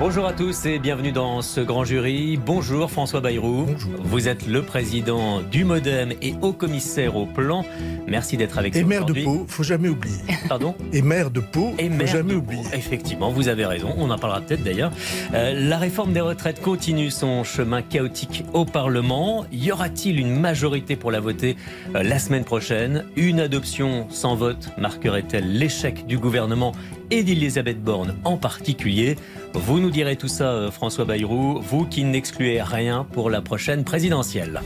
[0.00, 2.38] Bonjour à tous et bienvenue dans ce grand jury.
[2.38, 3.66] Bonjour François Bayrou.
[3.66, 3.92] Bonjour.
[4.02, 7.66] Vous êtes le président du Modem et haut commissaire au plan.
[8.08, 9.12] Merci d'être avec Et nous maire de.
[9.22, 10.16] Pau, faut jamais oublier.
[10.48, 10.74] Pardon?
[10.94, 12.62] Et maire de Pau, et faut maire jamais de oublier.
[12.62, 12.70] Pau.
[12.72, 13.94] Effectivement, vous avez raison.
[13.98, 14.90] On en parlera peut-être d'ailleurs.
[15.34, 19.44] Euh, la réforme des retraites continue son chemin chaotique au Parlement.
[19.52, 21.56] Y aura-t-il une majorité pour la voter
[21.94, 23.04] euh, la semaine prochaine?
[23.16, 26.72] Une adoption sans vote marquerait-elle l'échec du gouvernement
[27.10, 29.16] et d'Elisabeth Borne en particulier?
[29.54, 33.84] Vous nous direz tout ça, euh, François Bayrou, vous qui n'excluez rien pour la prochaine
[33.84, 34.60] présidentielle.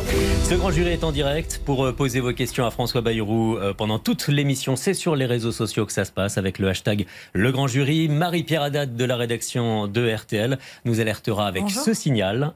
[0.44, 3.72] Ce grand jury est en direct pour euh, poser vos questions à François Bayrou euh,
[3.72, 4.76] pendant toute l'émission.
[4.76, 8.08] C'est sur les réseaux sociaux que ça se passe avec le hashtag Le Grand Jury.
[8.08, 12.52] Marie-Pierre Haddad de la rédaction de RTL nous alertera avec ce signal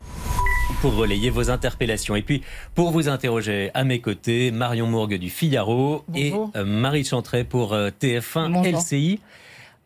[0.81, 2.15] pour relayer vos interpellations.
[2.15, 2.43] Et puis,
[2.75, 6.51] pour vous interroger à mes côtés, Marion Mourgue du Figaro Bonjour.
[6.55, 8.79] et Marie Chantrey pour euh, TF1 Bonjour.
[8.81, 9.19] LCI.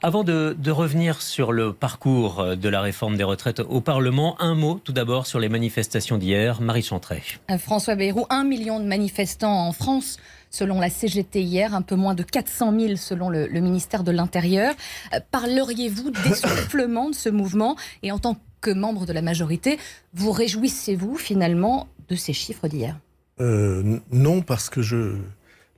[0.05, 4.35] Avant de, de revenir sur le parcours euh, de la réforme des retraites au Parlement,
[4.41, 6.61] un mot tout d'abord sur les manifestations d'hier.
[6.61, 7.23] Marie Chantrey.
[7.53, 10.17] Euh, François Bayrou, un million de manifestants en France.
[10.51, 14.11] Selon la CGT hier, un peu moins de 400 000 selon le, le ministère de
[14.11, 14.75] l'Intérieur.
[15.15, 17.77] Euh, Parleriez-vous d'essoufflement de ce mouvement?
[18.03, 19.79] Et en tant que membre de la majorité,
[20.15, 22.99] vous réjouissez-vous finalement de ces chiffres d'hier?
[23.41, 25.15] Euh, non, parce que je.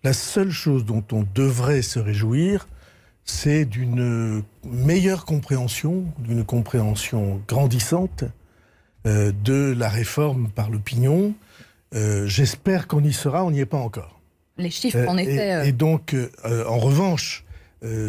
[0.03, 2.67] La seule chose dont on devrait se réjouir,
[3.25, 8.25] c'est d'une meilleure compréhension, d'une compréhension grandissante
[9.07, 11.35] euh, de la réforme par l'opinion.
[11.95, 14.21] Euh, J'espère qu'on y sera, on n'y est pas encore.
[14.59, 17.45] Les chiffres, Euh, en et, effet, et donc, en revanche,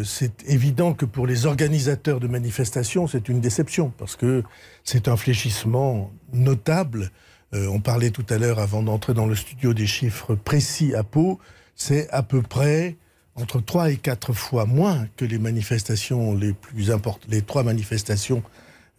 [0.04, 4.42] c'est évident que pour les organisateurs de manifestations, c'est une déception parce que
[4.84, 7.10] c'est un fléchissement notable.
[7.54, 11.02] Euh, on parlait tout à l'heure, avant d'entrer dans le studio, des chiffres précis à
[11.04, 11.38] Pau.
[11.74, 12.96] C'est à peu près
[13.36, 18.42] entre 3 et 4 fois moins que les manifestations les plus importantes, les trois manifestations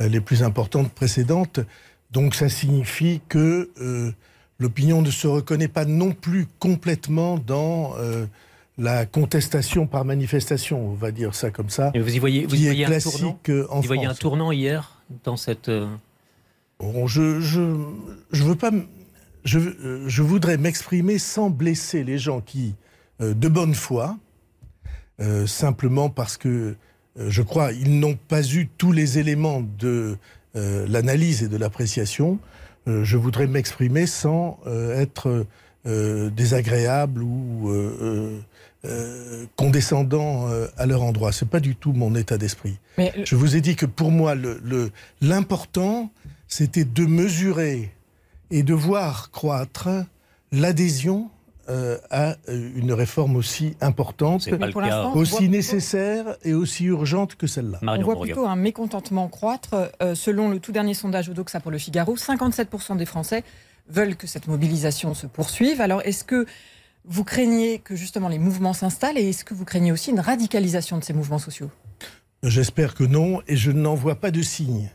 [0.01, 1.59] euh, les plus importantes précédentes.
[2.11, 4.11] Donc ça signifie que euh,
[4.59, 8.25] l'opinion ne se reconnaît pas non plus complètement dans euh,
[8.77, 12.55] la contestation par manifestation, on va dire ça comme ça, Et vous y voyez, vous
[12.55, 14.19] y qui est voyez un tournant classique en Vous y voyez un France.
[14.19, 15.71] tournant hier dans cette.
[16.79, 17.75] Bon, je, je,
[18.31, 18.69] je veux pas,
[19.43, 19.59] je,
[20.05, 22.75] je voudrais m'exprimer sans blesser les gens qui,
[23.19, 24.15] de bonne foi,
[25.19, 26.75] euh, simplement parce que
[27.19, 30.17] euh, je crois ils n'ont pas eu tous les éléments de
[30.55, 32.39] euh, l'analyse et de l'appréciation.
[32.85, 34.59] Je voudrais m'exprimer sans
[34.95, 35.45] être
[35.85, 37.69] désagréable ou
[39.55, 40.47] condescendant
[40.77, 41.31] à leur endroit.
[41.31, 42.77] C'est pas du tout mon état d'esprit.
[42.97, 44.91] Mais Je vous ai dit que pour moi, le- le-
[45.21, 46.11] l'important,
[46.47, 47.91] c'était de mesurer
[48.51, 49.89] et de voir croître
[50.51, 51.29] l'adhésion
[51.69, 54.81] euh, à euh, une réforme aussi importante, pas pour
[55.17, 57.79] aussi plutôt- nécessaire et aussi urgente que celle-là.
[57.83, 59.91] On voit plutôt un mécontentement croître.
[60.01, 63.43] Euh, selon le tout dernier sondage Odoxa pour le Figaro, 57% des Français
[63.89, 65.81] veulent que cette mobilisation se poursuive.
[65.81, 66.45] Alors, est-ce que
[67.05, 70.97] vous craignez que justement les mouvements s'installent et est-ce que vous craignez aussi une radicalisation
[70.97, 71.69] de ces mouvements sociaux?
[72.43, 74.89] J'espère que non, et je n'en vois pas de signe.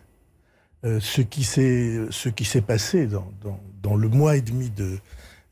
[0.84, 4.68] Euh, ce qui s'est ce qui s'est passé dans, dans- dans le mois et demi
[4.70, 4.98] de,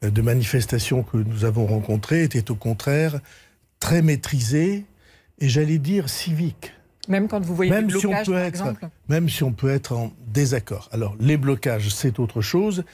[0.02, 3.20] de manifestations que nous avons rencontrées était au contraire
[3.80, 4.84] très maîtrisé
[5.38, 6.72] et j'allais dire civique.
[7.08, 9.42] Même quand vous voyez Même des si on blocages, peut par être- exemple même si
[9.42, 10.88] on peut être en désaccord.
[10.92, 12.84] Alors, les blocages, c'est autre chose.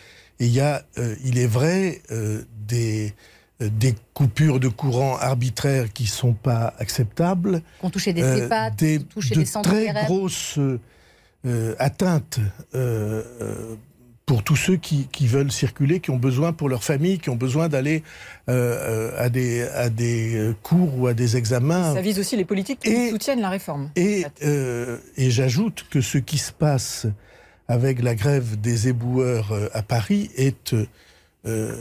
[0.41, 3.15] Et il y a, euh, il est vrai, euh, des,
[3.63, 7.63] euh, des coupures de courant arbitraires qui sont pas acceptables.
[7.81, 10.59] qu'on touchait des Euh, CEPAT, des, de des centres très grosses
[11.45, 12.41] euh, atteintes
[14.27, 17.37] pour tous ceux qui, qui veulent circuler, qui ont besoin pour leur famille, qui ont
[17.37, 18.03] besoin d'aller
[18.49, 21.95] euh, euh, à, des, à des euh, cours ou à des examens.
[21.95, 23.89] Ça vise aussi les politiques qui Et- soutiennent la réforme.
[23.95, 24.45] Et, en fait.
[24.47, 27.07] euh, et j'ajoute que ce qui se passe
[27.69, 30.75] avec la grève des éboueurs à Paris est
[31.45, 31.77] euh,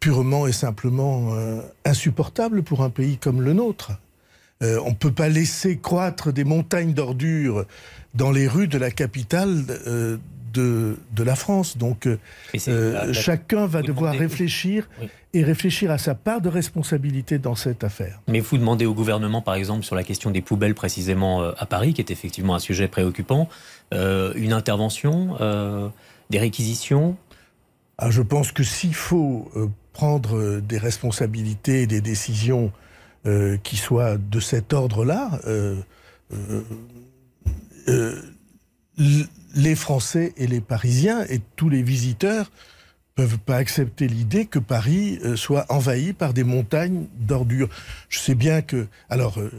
[0.00, 1.34] purement et simplement
[1.84, 3.92] insupportable pour un pays comme le nôtre.
[4.62, 7.64] On ne peut pas laisser croître des montagnes d'ordures
[8.14, 9.64] dans les rues de la capitale
[10.52, 11.76] de, de la France.
[11.78, 12.18] Donc euh,
[12.68, 15.08] euh, chacun va devoir demandez- réfléchir Oui.
[15.34, 18.20] et réfléchir à sa part de responsabilité dans cette affaire.
[18.28, 21.66] Mais vous demandez au gouvernement, par exemple, sur la question des poubelles précisément euh, à
[21.66, 23.48] Paris, qui est effectivement un sujet préoccupant,
[23.94, 25.88] euh, une intervention, euh,
[26.30, 27.16] des réquisitions?
[27.98, 29.50] Ah, je pense que s'il faut
[29.92, 32.72] prendre des responsabilités et des décisions
[33.62, 35.76] qui soient de cet ordre-là, euh,
[38.98, 42.50] les Français et les Parisiens et tous les visiteurs
[43.14, 47.68] peuvent pas accepter l'idée que Paris euh, soit envahi par des montagnes d'ordures.
[48.08, 49.52] Je sais bien que, alors, euh,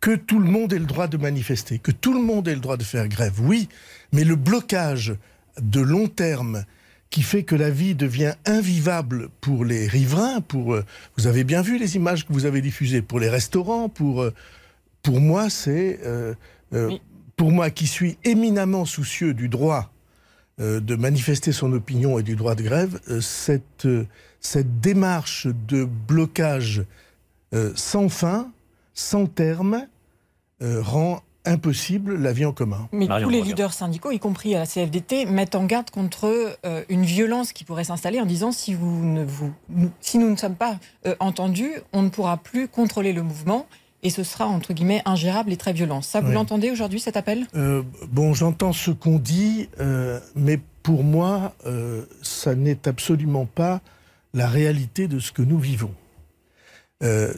[0.00, 2.60] que tout le monde ait le droit de manifester, que tout le monde ait le
[2.60, 3.68] droit de faire grève, oui,
[4.12, 5.14] mais le blocage
[5.60, 6.64] de long terme
[7.10, 10.84] qui fait que la vie devient invivable pour les riverains, pour, euh,
[11.16, 14.26] vous avez bien vu les images que vous avez diffusées, pour les restaurants, pour,
[15.02, 16.00] pour moi, c'est,
[17.36, 19.90] pour moi qui suis éminemment soucieux du droit
[20.58, 24.06] euh, de manifester son opinion et du droit de grève, euh, cette, euh,
[24.40, 26.84] cette démarche de blocage
[27.74, 28.50] sans fin,
[28.92, 29.86] sans terme,
[30.60, 32.86] rend impossible la vie en commun.
[32.92, 36.58] Mais tous les leaders syndicaux, y compris à la CFDT, mettent en garde contre
[36.90, 39.54] une violence qui pourrait s'installer en disant si, vous ne, vous,
[40.00, 40.78] si nous ne sommes pas
[41.18, 43.66] entendus, on ne pourra plus contrôler le mouvement
[44.02, 46.02] et ce sera entre guillemets ingérable et très violent.
[46.02, 47.46] Ça, vous l'entendez aujourd'hui cet appel?
[47.54, 53.80] Euh, Bon, j'entends ce qu'on dit, euh, mais pour moi, euh, ça n'est absolument pas
[54.34, 55.94] la réalité de ce que nous vivons.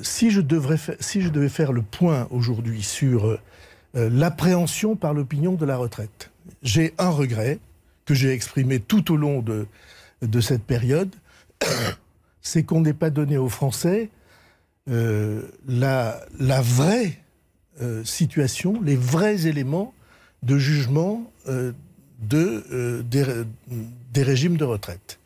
[0.02, 3.38] si, je devrais si je devais faire le point aujourd'hui sur
[3.94, 6.30] l'appréhension par l'opinion de la retraite,
[6.62, 7.58] j'ai un regret
[8.04, 9.66] que j'ai exprimé tout au long de,
[10.22, 11.14] de cette période,
[12.42, 14.10] c'est qu'on n'ait pas donné aux Français
[14.88, 17.18] la, la, vraie
[17.80, 19.94] euh, situation, les vrais éléments
[20.42, 21.72] de jugement euh,
[22.20, 25.20] de, des, régimes de retraite.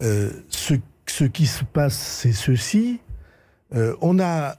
[0.00, 3.00] Ce, qui se passe, c'est ceci.
[3.72, 4.56] on a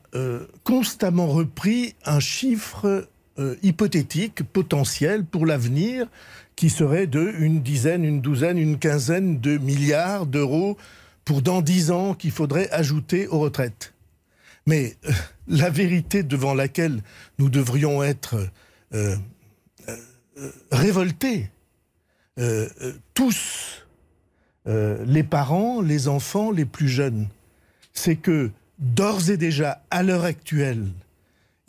[0.64, 3.08] constamment repris un chiffre
[3.64, 6.08] hypothétique, potentiel pour l'avenir,
[6.56, 10.78] qui serait de une dizaine, une douzaine, une quinzaine de milliards d'euros
[11.26, 13.95] pour dans dix ans qu'il faudrait ajouter aux retraites.
[14.66, 15.12] Mais euh,
[15.48, 17.02] la vérité devant laquelle
[17.38, 18.36] nous devrions être
[18.94, 19.16] euh,
[19.88, 21.50] euh, révoltés,
[23.14, 23.86] tous,
[24.66, 27.30] les parents, les enfants, les plus jeunes,
[27.94, 30.86] c'est que d'ores et déjà, à l'heure actuelle,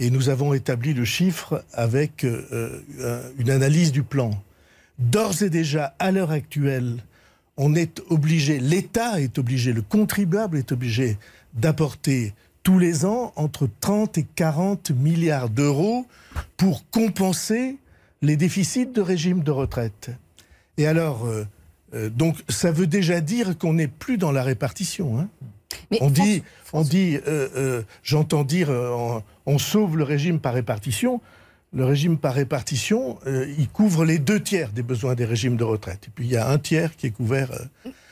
[0.00, 4.43] et nous avons établi le chiffre avec une analyse du plan,
[4.98, 6.96] d'ores et déjà, à l'heure actuelle,
[7.56, 11.16] on est obligé, l'État est obligé, le contribuable est obligé
[11.54, 12.34] d'apporter
[12.67, 16.05] tous les ans entre 30 et 40 milliards d'euros
[16.57, 17.77] pour compenser
[18.23, 20.11] les déficits de régime de retraite.
[20.77, 21.47] Et alors, euh,
[21.95, 25.17] euh, donc, ça veut déjà dire qu'on n'est plus dans la répartition.
[25.17, 25.29] Hein.
[26.01, 26.43] on, dit,
[26.73, 31.21] on dit, euh, j'entends dire, on, sauve le régime par répartition.
[31.73, 36.09] Le régime par répartition, il couvre les deux tiers des besoins des régimes de retraite.
[36.09, 37.53] Et puis il y a un tiers qui est couvert.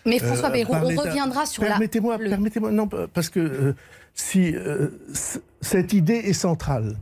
[0.06, 2.30] Mais François Bayrou, on reviendra sur permettez-moi, la.
[2.30, 3.74] Permettez-moi, non, parce que
[4.14, 4.88] si euh,
[5.60, 6.96] cette idée est centrale.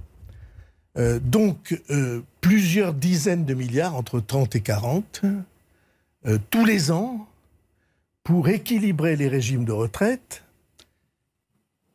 [0.99, 5.23] Euh, donc, euh, plusieurs dizaines de milliards, entre 30 et 40,
[6.51, 7.27] tous les ans,
[8.23, 10.45] pour équilibrer les régimes de retraite,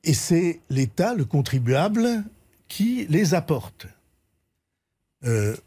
[0.04, 2.24] et c'est l'État, le contribuable,
[2.68, 3.88] qui les apporte.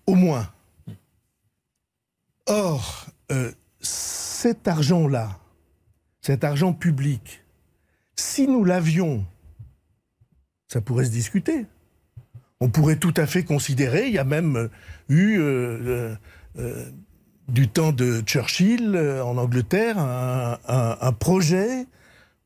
[0.06, 0.50] au moins.
[2.46, 3.06] Or,
[4.40, 5.38] cet argent-là,
[6.22, 7.42] cet argent public,
[8.16, 9.26] si nous l'avions
[10.66, 11.66] ça pourrait se discuter.
[12.60, 14.68] On pourrait tout à fait considérer, il y a même euh,
[15.08, 16.14] eu, euh,
[16.58, 16.90] euh,
[17.48, 21.86] du temps de Churchill en Angleterre, un, projet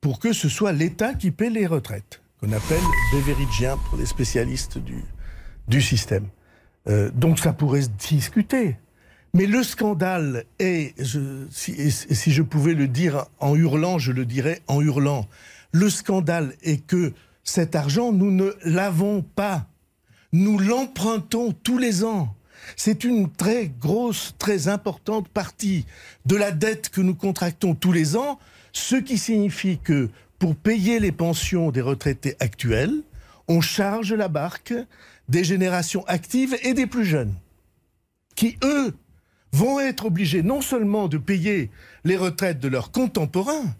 [0.00, 2.82] pour que ce soit l'État qui paie les retraites, qu'on appelle
[3.12, 5.04] Beveridgien pour les spécialistes du,
[5.68, 6.26] du système.
[7.14, 8.78] donc ça pourrait se discuter.
[9.34, 10.94] Mais le scandale est,
[11.50, 15.26] si, si je pouvais le dire en hurlant, je le dirais en hurlant,
[15.72, 17.12] le scandale est que
[17.42, 19.66] cet argent, nous ne l'avons pas.
[20.32, 22.34] Nous l'empruntons tous les ans.
[22.76, 25.84] C'est une très grosse, très importante partie
[26.26, 28.38] de la dette que nous contractons tous les ans,
[28.72, 33.02] ce qui signifie que pour payer les pensions des retraités actuels,
[33.48, 34.74] on charge la barque
[35.28, 37.34] des générations actives et des plus jeunes,
[38.36, 38.94] qui, eux,
[39.54, 41.70] vont être obligés non seulement de payer
[42.04, 43.74] les retraites de leurs contemporains,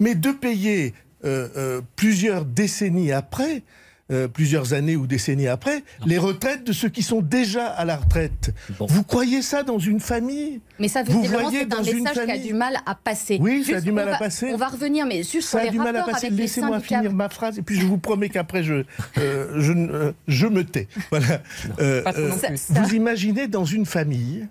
[0.00, 3.62] mais de payer euh, euh, plusieurs décennies après,
[4.10, 7.96] euh, plusieurs années ou décennies après, les retraites de ceux qui sont déjà à la
[7.96, 8.52] retraite.
[8.80, 10.60] Vous croyez ça dans une famille?
[10.80, 13.38] Mais ça, veut dire c'est un message qui a du mal à passer.
[13.40, 14.50] Oui, ça a du mal à passer.
[14.52, 16.30] On va revenir, mais juste ça sur les a du mal à passer.
[16.30, 18.82] Laissez-moi finir ma phrase, et puis je vous promets qu'après, je,
[19.14, 20.88] je, je, me tais.
[21.10, 21.40] Voilà.
[22.68, 24.48] vous imaginez dans une famille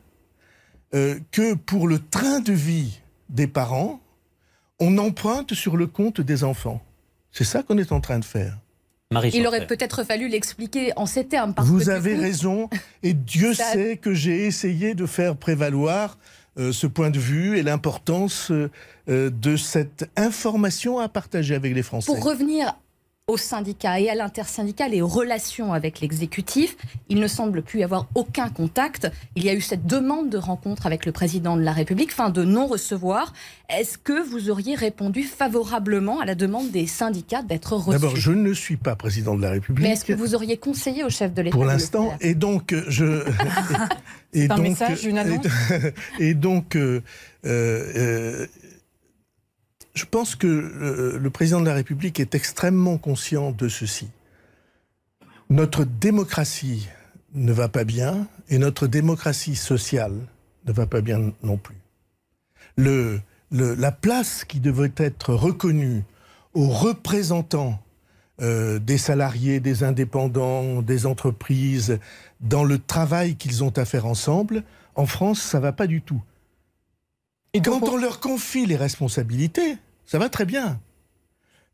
[0.91, 4.01] que pour le train de vie des parents,
[4.79, 6.81] on emprunte sur le compte des enfants.
[7.31, 8.57] C'est ça qu'on est en train de faire.
[9.11, 11.53] Marie Il aurait peut-être fallu l'expliquer en ces termes.
[11.53, 12.69] parce Vous avez coup, raison,
[13.03, 16.17] et Dieu ça- sait que j'ai essayé de faire prévaloir
[16.57, 18.69] euh, ce point de vue et l'importance euh,
[19.09, 22.11] euh, de cette information à partager avec les Français.
[22.11, 22.73] Pour revenir
[23.27, 26.75] aux syndicats et à l'intersyndical et aux relations avec l'exécutif,
[27.07, 29.09] il ne semble plus y avoir aucun contact.
[29.35, 32.29] Il y a eu cette demande de rencontre avec le président de la République, fin
[32.29, 33.33] de non-recevoir.
[33.69, 37.99] Est-ce que vous auriez répondu favorablement à la demande des syndicats d'être reçus?
[37.99, 39.83] D'abord, je ne suis pas président de la République.
[39.83, 42.13] Mais est-ce que vous auriez conseillé au chef de l'État pour l'instant.
[42.19, 43.23] Et donc, je.
[44.33, 45.45] et un donc, message, une annonce?
[46.19, 47.01] Et, et donc, euh,
[47.45, 48.47] euh, euh,
[49.93, 54.09] je pense que euh, le président de la République est extrêmement conscient de ceci.
[55.49, 56.87] Notre démocratie
[57.33, 60.13] ne va pas bien et notre démocratie sociale
[60.65, 61.75] ne va pas bien non plus.
[62.77, 66.03] La place qui devait être reconnue
[66.53, 67.81] aux représentants
[68.41, 71.99] euh, des salariés, des indépendants, des entreprises,
[72.39, 74.63] dans le travail qu'ils ont à faire ensemble,
[74.95, 76.21] en France, ça va pas du tout.
[77.53, 80.79] Et Quand on leur confie les responsabilités, ça va très bien.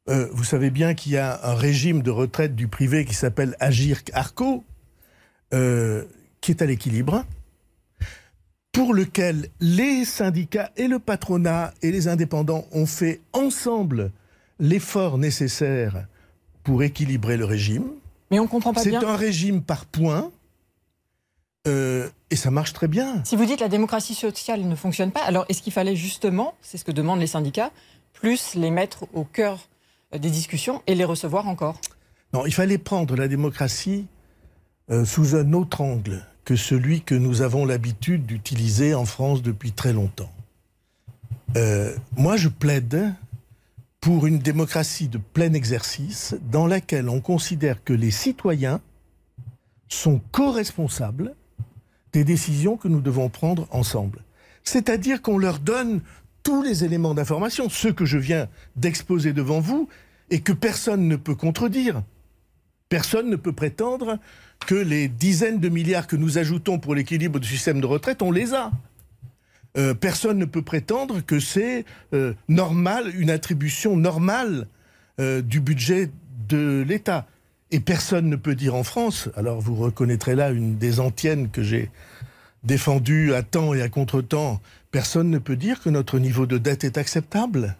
[0.09, 3.55] Euh, vous savez bien qu'il y a un régime de retraite du privé qui s'appelle
[3.59, 4.63] Agir Arco,
[5.53, 6.03] euh,
[6.41, 7.25] qui est à l'équilibre,
[8.71, 14.11] pour lequel les syndicats et le patronat et les indépendants ont fait ensemble
[14.59, 16.07] l'effort nécessaire
[16.63, 17.85] pour équilibrer le régime.
[18.31, 19.07] Mais on comprend pas C'est bien.
[19.07, 20.31] un régime par points,
[21.67, 23.23] euh, et ça marche très bien.
[23.23, 26.77] Si vous dites la démocratie sociale ne fonctionne pas, alors est-ce qu'il fallait justement, c'est
[26.77, 27.71] ce que demandent les syndicats,
[28.13, 29.67] plus les mettre au cœur
[30.13, 31.79] euh, des discussions et les recevoir encore?
[32.33, 34.07] Non, il fallait prendre la démocratie
[34.89, 39.73] euh, sous un autre angle que celui que nous avons l'habitude d'utiliser en France depuis
[39.73, 40.31] très longtemps.
[41.57, 43.13] Euh, moi, je plaide
[43.99, 48.79] pour une démocratie de plein exercice dans laquelle on considère que les citoyens
[49.89, 51.35] sont co-responsables
[52.17, 54.23] des décisions que nous devons prendre ensemble.
[54.63, 56.01] C'est-à-dire qu'on leur donne
[56.41, 59.87] tous les éléments d'information, ceux que je viens d'exposer devant vous,
[60.31, 62.01] et que personne ne peut contredire.
[62.89, 64.17] Personne ne peut prétendre
[64.65, 68.31] que les dizaines de milliards que nous ajoutons pour l'équilibre du système de retraite, on
[68.31, 68.71] les a.
[69.77, 74.65] Euh, personne ne peut prétendre que c'est euh, normal, une attribution normale
[75.19, 76.09] euh, du budget
[76.49, 77.27] de l'État.
[77.69, 81.61] Et personne ne peut dire en France, alors vous reconnaîtrez là une des antiennes que
[81.61, 81.91] j'ai
[82.67, 86.83] défendues à temps et à contre-temps, personne ne peut dire que notre niveau de dette
[86.83, 87.75] est acceptable.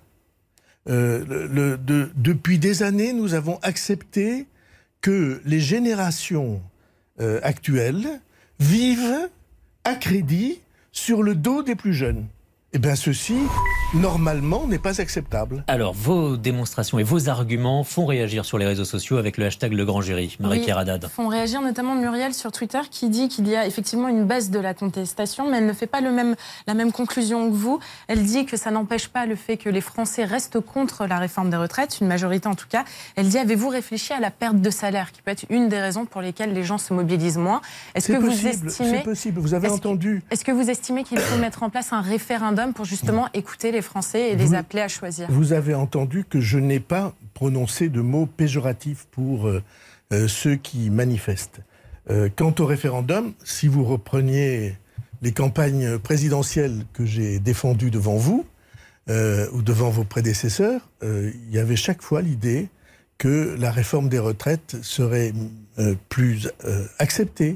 [0.89, 1.77] Euh,
[2.15, 4.48] depuis des années, nous avons accepté
[5.01, 6.62] que les générations
[7.20, 8.08] euh, actuelles
[8.60, 9.29] vivent
[9.84, 12.25] à crédit sur le dos des plus jeunes.
[12.74, 13.38] Eh bien, ceci,
[13.94, 15.64] normalement, n'est pas acceptable.
[15.68, 19.72] Alors, vos démonstrations et vos arguments font réagir sur les réseaux sociaux avec le hashtag
[19.72, 20.36] Le Grand Jury.
[20.42, 21.08] Marie-Pierre Oui, Haddad.
[21.08, 24.60] font réagir notamment Muriel sur Twitter qui dit qu'il y a effectivement une baisse de
[24.60, 26.36] la contestation, mais elle ne fait pas le même,
[26.68, 27.80] la même conclusion que vous.
[28.10, 31.50] Elle dit que ça n'empêche pas le fait que les Français restent contre la réforme
[31.50, 32.84] des retraites, une majorité en tout cas.
[33.16, 36.06] Elle dit avez-vous réfléchi à la perte de salaire, qui peut être une des raisons
[36.06, 37.62] pour lesquelles les gens se mobilisent moins?
[37.96, 39.40] Est-ce que C'est vous possible, estimez c'est possible.
[39.40, 42.67] Vous avez que- entendu est-ce que vous estimez qu'il faut mettre en place un référendum
[42.74, 46.58] pour justement écouter les Français et les appeler à choisir Vous avez entendu que je
[46.58, 49.64] n'ai pas prononcé de mots péjoratifs pour euh,
[50.14, 51.62] euh, ceux qui manifestent.
[52.10, 54.76] Euh, quant au référendum, si vous repreniez
[55.22, 58.46] les campagnes présidentielles que j'ai défendues devant vous
[59.54, 62.68] ou devant vos prédécesseurs, il y avait chaque fois l'idée
[63.18, 65.32] que la réforme des retraites serait
[66.10, 66.50] plus
[67.00, 67.56] acceptée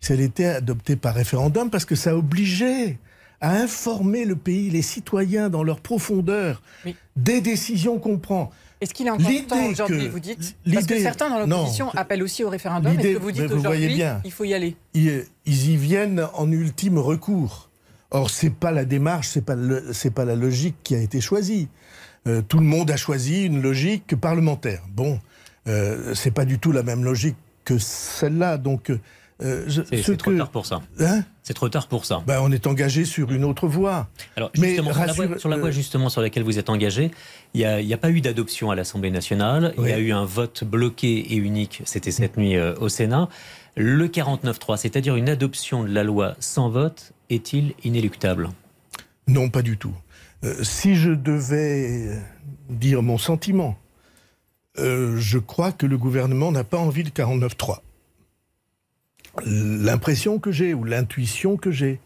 [0.00, 2.98] si elle était adoptée par référendum, parce que ça obligeait
[3.42, 6.96] à informer le pays, les citoyens dans leur profondeur, Oui.
[7.16, 8.50] des décisions qu'on prend.
[8.80, 10.56] Est-ce qu'il est encore temps aujourd'hui, vous dites?
[10.72, 12.92] Parce que certains dans l'opposition appellent aussi au référendum.
[12.98, 14.20] Est-ce que vous dites mais vous voyez aujourd'hui, bien.
[14.24, 14.76] il faut y aller?
[14.94, 17.68] Ils, ils y viennent en ultime recours.
[18.10, 21.20] Or, c'est pas la démarche, c'est pas le- c'est pas la logique qui a été
[21.20, 21.68] choisie.
[22.28, 24.82] Euh, tout le monde a choisi une logique parlementaire.
[24.94, 25.18] Bon,
[25.66, 28.58] euh, c'est pas du tout la même logique que celle-là.
[28.58, 28.90] Donc,
[29.42, 30.80] euh, C'est ce c'est trop que- tard pour ça.
[31.00, 32.22] hein C'est trop tard pour ça.
[32.26, 34.08] ben, on est engagé sur une autre voie.
[34.36, 36.70] Alors, Mais justement, sur, la voie, sur la voie euh, justement sur laquelle vous êtes
[36.70, 37.10] engagé,
[37.54, 39.74] il n'y a, pas eu d'adoption à l'Assemblée nationale.
[39.78, 43.28] Il y a eu un vote bloqué et unique, c'était cette nuit euh, au Sénat.
[43.76, 48.50] Le 49-3, c'est-à-dire une adoption de la loi sans vote, est-il inéluctable?
[49.26, 49.94] Non, pas du tout.
[50.44, 52.10] Euh, si je devais
[52.68, 53.76] dire mon sentiment,
[54.76, 57.80] je crois que le gouvernement n'a pas envie de 49-3.
[59.44, 62.00] L'impression que j'ai, ou l'intuition que j'ai,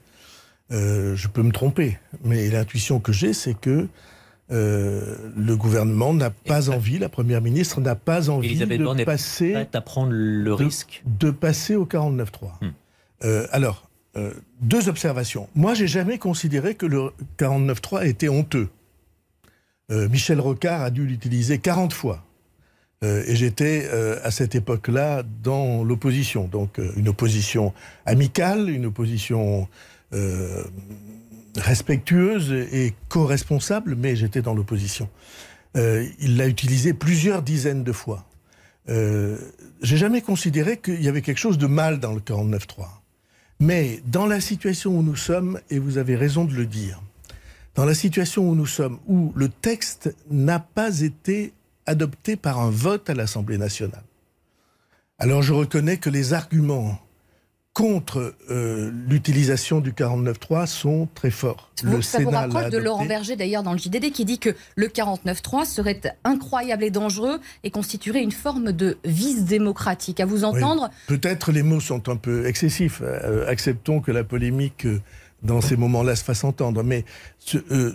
[0.73, 3.89] euh, je peux me tromper, mais l'intuition que j'ai, c'est que
[4.49, 10.13] le gouvernement n'a pas envie, la première ministre n'a pas envie de passer à prendre
[10.13, 12.27] le risque de, passer au 49.3.
[12.61, 13.47] Hmm.
[13.51, 13.89] alors,
[14.61, 15.49] deux observations.
[15.57, 18.69] Moi, j'ai jamais considéré que le 49.3 était honteux.
[19.91, 22.25] Michel Rocard a dû l'utiliser 40 fois.
[23.05, 27.75] Euh, et j'étais euh, à cette époque-là dans l'opposition, donc euh, une opposition
[28.07, 29.69] amicale, une opposition
[31.57, 35.11] respectueuse et co-responsable, mais j'étais dans l'opposition.
[35.75, 38.25] il l'a utilisé plusieurs dizaines de fois.
[38.87, 42.87] J'ai jamais considéré qu'il y avait quelque chose de mal dans le 49.3.
[43.59, 47.03] Mais dans la situation où nous sommes, et vous avez raison de le dire,
[47.75, 51.53] dans la situation où nous sommes, où le texte n'a pas été
[51.87, 54.05] adopté par un vote à l'Assemblée nationale.
[55.19, 57.01] Alors je reconnais que les arguments
[57.77, 61.71] contre euh, l'utilisation du 49.3 sont très forts.
[61.85, 64.87] Le ça vous rapproche de Laurent Berger d'ailleurs dans le JDD qui dit que le
[64.87, 70.21] 49.3 serait incroyable et dangereux et constituerait une forme de vice démocratique.
[70.21, 73.03] À vous entendre Peut-être les mots sont un peu excessifs.
[73.03, 75.03] Euh, acceptons que la polémique euh,
[75.43, 76.83] dans ces moments-là se fasse entendre.
[76.83, 77.05] Mais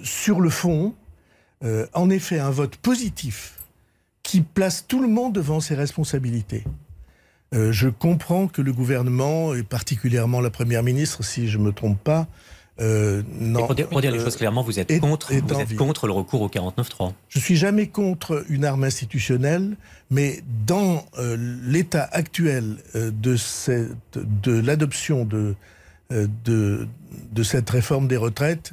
[0.03, 0.93] sur le fond,
[1.93, 3.60] en effet, un vote positif
[4.23, 6.63] qui place tout le monde devant ses responsabilités.
[7.53, 11.71] Euh, je comprends que le gouvernement, et particulièrement la Première ministre, si je ne me
[11.73, 12.27] trompe pas,
[12.79, 16.13] euh, non, pour, dire, les euh, choses clairement, vous êtes, contre, vous êtes contre le
[16.13, 17.11] recours au 49.3.
[17.27, 19.75] Je suis jamais contre une arme institutionnelle,
[20.09, 21.05] mais dans
[21.37, 23.35] l'état actuel de,
[24.15, 25.55] de l'adoption de,
[26.09, 26.87] de,
[27.33, 28.71] de, cette réforme des retraites,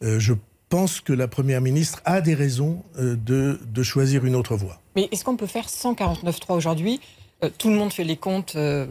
[0.00, 0.32] je
[0.70, 4.80] pense que la Première ministre a des raisons de, de choisir une autre voie.
[4.96, 7.00] Mais est-ce qu'on peut faire 149.3 aujourd'hui
[7.44, 8.86] euh, Tout le monde fait les comptes euh,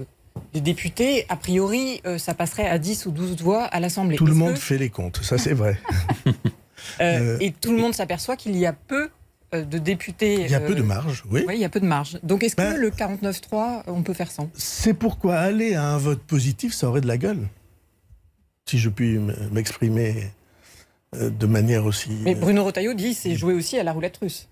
[0.53, 1.25] des députés.
[1.29, 4.15] A priori, euh, ça passerait à 10 ou 12 voix à l'Assemblée.
[4.15, 5.79] Tout le monde fait les comptes, ça c'est vrai.
[7.00, 9.09] et tout le monde s'aperçoit qu'il y a peu
[9.51, 10.45] de députés.
[10.45, 11.43] Il y a peu de marge, oui.
[11.48, 12.19] Oui, il y a peu de marge.
[12.21, 15.98] Donc est-ce que ben, le 49.3, on peut faire sans C'est pourquoi aller à un
[15.98, 17.48] vote positif, ça aurait de la gueule.
[18.69, 19.17] Si je puis
[19.51, 20.31] m'exprimer
[21.13, 22.11] de manière aussi.
[22.24, 24.48] Mais Bruno Retailleau dit c'est jouer aussi à la roulette russe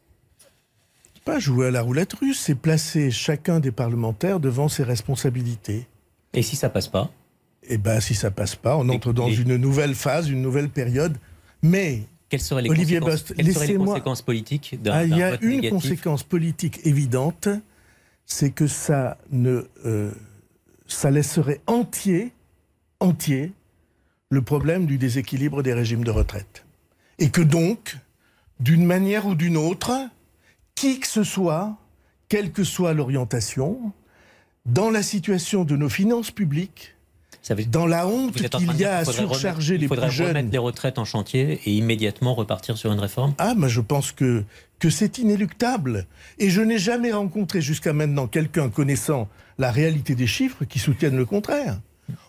[1.27, 5.85] pas jouer à la roulette russe, c'est placer chacun des parlementaires devant ses responsabilités.
[6.33, 7.11] Et si ça passe pas?
[7.63, 11.17] Eh bien, si ça passe pas, on entre dans une nouvelle phase, une nouvelle période.
[11.61, 15.23] Mais quelles seraient les Olivier conséquences, quelles seraient les conséquences politiques d'un ah, Il y
[15.23, 17.49] a une conséquence politique évidente,
[18.25, 20.11] c'est que ça ne, euh,
[20.87, 22.31] ça laisserait entier,
[23.01, 23.51] entier,
[24.29, 26.65] le problème du déséquilibre des régimes de retraite,
[27.19, 27.97] et que donc,
[28.59, 29.91] d'une manière ou d'une autre,
[30.75, 31.77] qui que ce soit,
[32.29, 33.93] quelle que soit l'orientation,
[34.65, 36.95] dans la situation de nos finances publiques,
[37.69, 40.03] dans la honte qu'il y a à surcharger les plus jeunes.
[40.03, 43.33] Il faudrait remettre les retraites en chantier et immédiatement repartir sur une réforme?
[43.37, 44.43] Ah, mais je pense que,
[44.79, 46.07] que c'est inéluctable.
[46.39, 51.15] Et je n'ai jamais rencontré jusqu'à maintenant quelqu'un connaissant la réalité des chiffres qui soutienne
[51.15, 51.79] le contraire.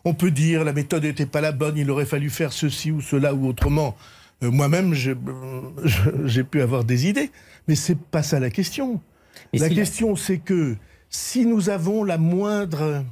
[0.05, 3.01] On peut dire la méthode n'était pas la bonne, il aurait fallu faire ceci ou
[3.01, 3.97] cela ou autrement.
[4.43, 7.31] Euh, moi-même, j'ai pu avoir des idées.
[7.67, 9.01] Mais c'est pas ça la question.
[9.53, 10.77] la question, c'est que
[11.11, 13.05] si nous avons la moindre,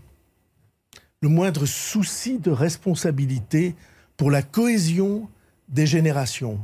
[1.21, 3.75] le moindre souci de responsabilité
[4.17, 5.29] pour la cohésion
[5.69, 6.61] des générations,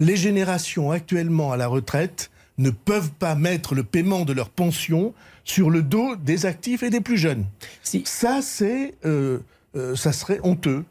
[0.00, 5.14] les générations actuellement à la retraite ne peuvent pas mettre le paiement de leur pension
[5.48, 7.44] sur le dos des actifs et des plus jeunes.
[7.82, 8.02] Si.
[8.04, 9.38] Ça, c'est, euh,
[9.76, 10.84] euh, ça serait honteux.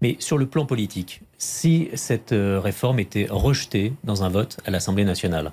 [0.00, 4.70] Mais sur le plan politique, si cette euh, réforme était rejetée dans un vote à
[4.70, 5.52] l'Assemblée nationale,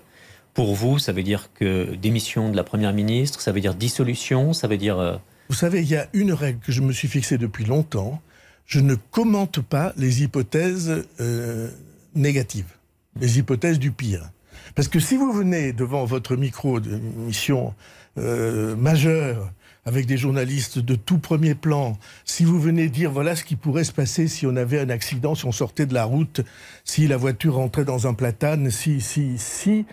[0.54, 4.54] pour vous, ça veut dire que démission de la Première ministre, ça veut dire dissolution,
[4.54, 5.00] ça veut dire...
[5.00, 5.17] Euh,
[5.50, 8.21] vous savez, il y a une règle que je me suis fixée depuis longtemps.
[8.65, 11.69] Je ne commente pas les hypothèses euh,
[12.15, 12.74] négatives,
[13.19, 14.30] les hypothèses du pire.
[14.76, 17.74] Parce que si vous venez devant votre micro d'une mission
[18.17, 19.52] euh, majeure,
[19.86, 23.84] avec des journalistes de tout premier plan, si vous venez dire voilà ce qui pourrait
[23.84, 26.41] se passer si on avait un accident, si on sortait de la route,
[26.84, 29.86] si la voiture rentrait dans un platane, si, si, si,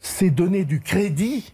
[0.00, 1.52] c'est donner du crédit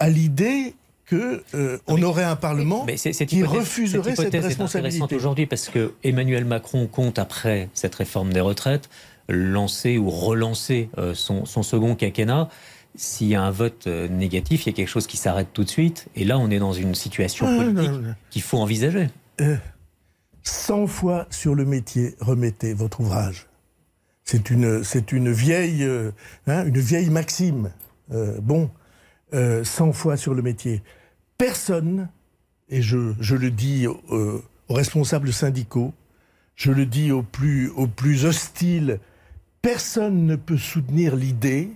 [0.00, 0.74] à l'idée
[1.06, 5.14] que euh, on aurait un Parlement qui refuserait cette, cette responsabilité.
[5.14, 8.88] aujourd'hui parce que Emmanuel Macron compte après cette réforme des retraites
[9.28, 11.94] lancer ou relancer euh, son, son, second
[12.94, 15.64] S'il y a un vote euh, négatif, il y a quelque chose qui s'arrête tout
[15.64, 16.08] de suite.
[16.14, 17.90] Et là, on est dans une situation ah, politique
[18.30, 19.08] qu'il faut envisager.
[20.42, 23.46] 100 fois sur le métier, remettez votre ouvrage.
[24.24, 26.10] C'est une, c'est une vieille, euh,
[26.46, 27.70] hein, une vieille maxime.
[28.12, 28.70] Euh, bon,
[29.34, 30.82] euh, 100 fois sur le métier.
[31.38, 32.08] Personne,
[32.68, 35.92] et je, je le dis aux responsables syndicaux,
[36.54, 39.00] je le dis aux plus, aux plus hostiles
[39.62, 41.70] personne ne peut soutenir l'idée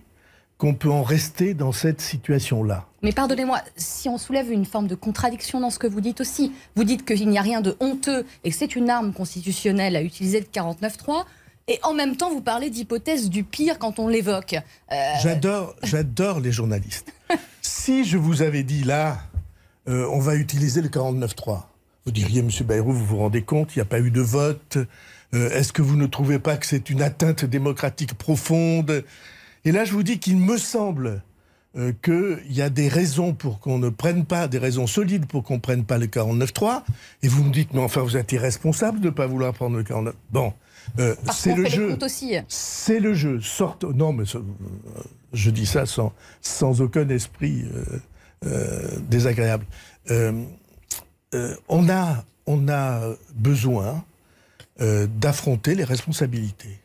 [0.59, 2.87] qu'on peut en rester dans cette situation-là.
[3.03, 6.53] Mais pardonnez-moi, si on soulève une forme de contradiction dans ce que vous dites aussi,
[6.75, 10.03] vous dites qu'il n'y a rien de honteux et que c'est une arme constitutionnelle à
[10.03, 11.25] utiliser le 49.3,
[11.69, 14.57] et en même temps vous parlez d'hypothèse du pire quand on l'évoque.
[14.93, 17.13] Euh, j'adore, j'adore les journalistes.
[17.61, 19.19] si je vous avais dit là,
[19.89, 21.65] euh, on va utiliser le 49.3,
[22.07, 24.79] vous diriez, Monsieur Bayrou, vous vous rendez compte, il n'y a pas eu de vote.
[25.35, 29.05] Euh, est-ce que vous ne trouvez pas que c'est une atteinte démocratique profonde
[29.67, 31.23] Et là, je vous dis qu'il me semble
[31.77, 35.43] euh, qu'il y a des raisons pour qu'on ne prenne pas, des raisons solides pour
[35.43, 36.85] qu'on ne prenne pas le 49.3.
[37.23, 39.83] Et vous me dites, mais enfin, vous êtes irresponsable de ne pas vouloir prendre le
[39.83, 40.15] 49.
[40.31, 40.53] Bon,
[41.01, 41.99] euh, c'est le jeu.
[42.47, 43.41] C'est le jeu.
[43.41, 43.83] Sorte.
[43.83, 44.23] Non, mais
[45.33, 47.65] je dis ça sans, sans aucun esprit
[49.11, 49.67] désagréable.
[50.13, 50.45] Euh,
[51.69, 53.03] on, a, on a
[53.35, 54.05] besoin
[54.79, 56.79] d'affronter les responsabilités.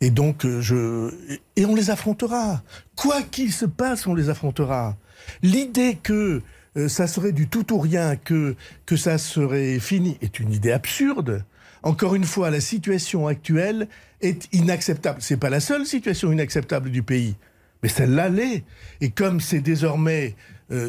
[0.00, 1.12] Et donc, euh, je.
[1.56, 2.62] Et on les affrontera.
[2.96, 4.96] Quoi qu'il se passe, on les affrontera.
[5.42, 6.42] L'idée que
[6.86, 8.54] ça serait du tout ou rien, que,
[8.86, 11.44] que ça serait fini, est une idée absurde.
[11.82, 13.88] Encore une fois, la situation actuelle
[14.20, 15.20] est inacceptable.
[15.20, 17.34] C'est pas la seule situation inacceptable du pays,
[17.82, 18.62] mais celle-là l'est.
[19.00, 20.36] Et comme c'est désormais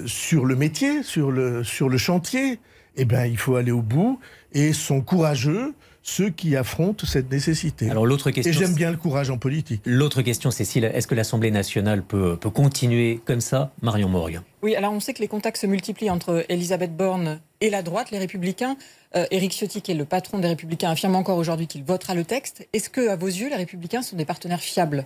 [0.06, 2.60] sur le métier, sur le, sur le chantier,
[2.96, 4.20] eh bien, il faut aller au bout
[4.54, 7.90] et sont courageux ceux qui affrontent cette nécessité.
[7.90, 8.52] Alors l'autre question.
[8.52, 9.82] Et j'aime bien le courage en politique.
[9.86, 14.76] L'autre question, Cécile, est-ce que l'Assemblée nationale peut, peut continuer comme ça, Marion Morgan Oui,
[14.76, 18.18] alors on sait que les contacts se multiplient entre Elisabeth Borne et la droite, les
[18.18, 18.78] Républicains.
[19.16, 22.26] Euh, Éric Ciotti, qui est le patron des Républicains, affirme encore aujourd'hui qu'il votera le
[22.26, 22.68] texte.
[22.74, 25.06] Est-ce que, à vos yeux, les Républicains sont des partenaires fiables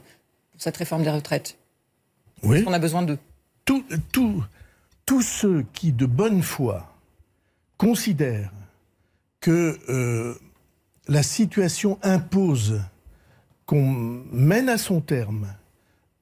[0.51, 1.57] pour cette réforme des retraites?
[2.43, 2.63] Oui.
[2.65, 3.17] On a besoin d'eux?
[5.05, 6.95] Tous ceux qui, de bonne foi,
[7.77, 8.51] considère
[9.41, 10.35] que euh,
[11.07, 12.81] la situation impose
[13.65, 15.47] qu'on mène à son terme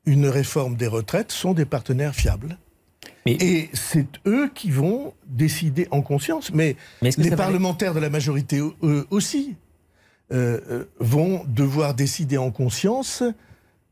[0.06, 2.58] une réforme des retraites sont des partenaires fiables.
[3.26, 6.52] Et c'est eux qui vont décider en conscience.
[6.54, 9.56] Mais, les parlementaires de la majorité eux aussi
[10.34, 13.24] euh, euh, vont devoir décider en conscience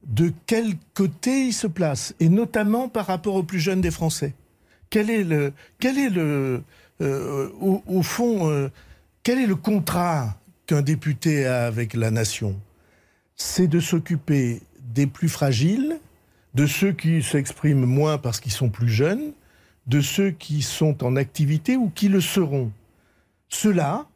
[0.05, 4.33] de quel côté ils se placent, et notamment par rapport aux plus jeunes des Français.
[4.89, 6.63] Quel est le, quel est le,
[7.01, 8.69] euh, au, fond, euh,
[9.23, 10.35] quel est le contrat
[10.71, 12.57] qu'un député a avec la nation
[13.35, 15.99] C'est de s'occuper des plus fragiles,
[16.53, 19.33] de ceux qui s'expriment moins parce qu'ils sont plus jeunes,
[19.87, 22.71] de ceux qui sont en activité ou qui le seront.
[23.49, 24.07] Ceux-là,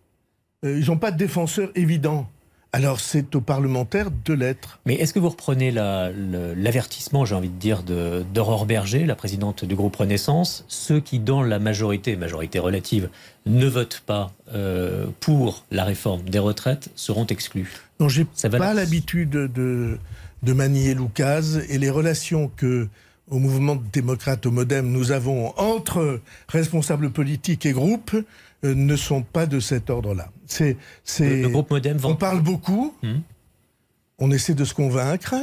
[0.63, 2.29] euh, ils n'ont pas de défenseur évident.
[2.75, 4.79] Alors c'est aux parlementaires de l'être.
[4.85, 9.75] Mais est-ce que vous reprenez l'avertissement, j'ai envie de dire, d'Aurore Berger, la présidente du
[9.75, 10.65] groupe Renaissance?
[10.67, 13.07] Ceux qui, dans la majorité, majorité relative,
[13.45, 17.71] ne votent pas euh, pour la réforme des retraites seront exclus.
[18.01, 19.97] Non, j'ai pas l'habitude de,
[20.43, 22.89] de manier Lucas et les relations que
[23.29, 28.15] au mouvement démocrate au Modem nous avons entre responsables politiques et groupes
[28.73, 30.32] ne sont pas de cet ordre-là.
[30.45, 30.78] C'est,
[31.19, 31.97] le, groupe Modem.
[32.04, 33.19] On parle beaucoup, hmm.
[34.19, 35.36] on essaie de se convaincre,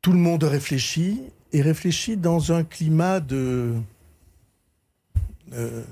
[0.00, 1.20] tout le monde réfléchit
[1.52, 3.74] et réfléchit dans un climat de
[5.52, 5.82] euh,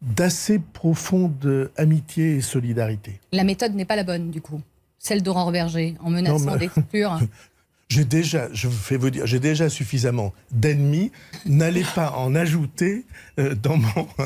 [0.00, 3.20] d'assez profonde amitié et solidarité.
[3.32, 4.60] La méthode n'est pas la bonne, du coup.
[4.98, 7.18] Celle d'Aurore Berger, en menaçant d'exclure.
[7.88, 11.10] j'ai déjà, je vais vous dire, j'ai déjà suffisamment d'ennemis.
[11.46, 13.04] N'allez pas en ajouter
[13.38, 14.08] euh, dans mon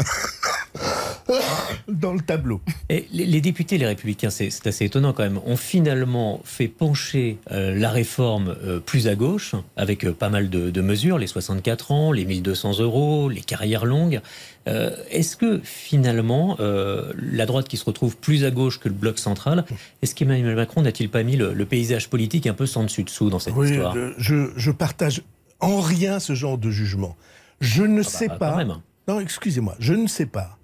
[1.88, 2.60] dans le tableau.
[2.88, 7.74] Et les, députés, les républicains, c'est assez étonnant quand même, ont finalement fait pencher euh,
[7.74, 12.12] la réforme euh, plus à gauche, avec pas mal de, de, mesures, les 64 ans,
[12.12, 14.20] les 1200 euros, les carrières longues.
[14.66, 19.64] est-ce que finalement, la droite qui se retrouve plus à gauche que le bloc central,
[20.02, 23.54] est-ce qu'Emmanuel Macron n'a-t-il pas mis le, paysage politique un peu sans dessus-dessous dans cette
[23.56, 23.78] oui,
[24.18, 25.22] je, je, partage
[25.60, 27.16] en rien ce genre de jugement.
[27.60, 28.64] Je ne ah bah, sais pas.
[29.08, 30.58] Non, excusez-moi, je ne sais pas,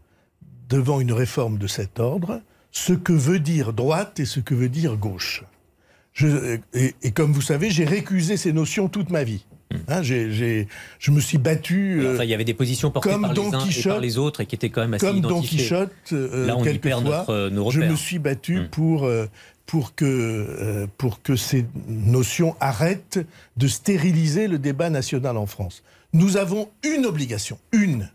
[0.68, 4.68] devant une réforme de cet ordre, ce que veut dire droite et ce que veut
[4.68, 5.44] dire gauche.
[6.12, 9.44] Je, et, comme vous savez, j'ai récusé ces notions toute ma vie.
[9.70, 9.76] Hmm.
[9.88, 12.02] Hein, je me suis battu.
[12.12, 14.46] enfin, il y avait des positions portées par les uns et par les autres et
[14.46, 17.80] qui étaient quand même assez comme Don Quichotte, euh, Là, on perd notre, nos Je
[17.80, 18.68] me suis battu hmm.
[18.68, 19.26] pour euh,
[19.68, 23.20] pour que, euh, pour que ces notions arrêtent
[23.58, 25.82] de stériliser le débat national en France.
[26.14, 28.10] Nous avons une obligation, une,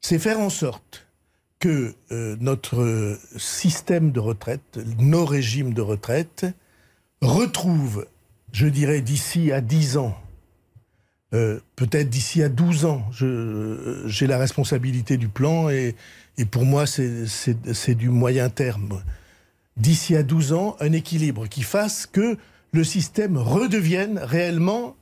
[0.00, 1.06] c'est faire en sorte
[1.58, 6.46] que euh, notre système de retraite, nos régimes de retraite,
[7.22, 8.06] retrouvent,
[8.52, 10.16] je dirais d'ici à 10 ans,
[11.34, 15.96] euh, peut-être d'ici à 12 ans, j'ai la responsabilité du plan et,
[16.38, 19.02] et pour moi c'est du moyen terme
[19.76, 22.36] d'ici à 12 ans un équilibre qui fasse que
[22.72, 24.96] le système redevienne réellement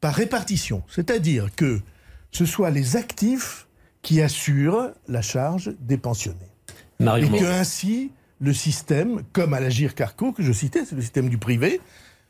[0.00, 0.82] par répartition.
[0.88, 1.80] C'est-à-dire que
[2.30, 3.66] ce soit les actifs
[4.02, 6.38] qui assurent la charge des pensionnés.
[7.00, 8.10] et que ainsi,
[8.40, 11.80] le système, comme à l'Agir Carco, que je citais, c'est le système du privé,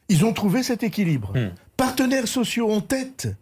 [0.08, 1.32] ils ont trouvé cet équilibre.
[1.36, 1.50] Hmm.
[1.76, 3.34] Partenaires sociaux en tête,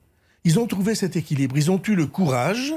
[0.45, 1.57] ils ont trouvé cet équilibre.
[1.57, 2.75] Ils ont eu le courage.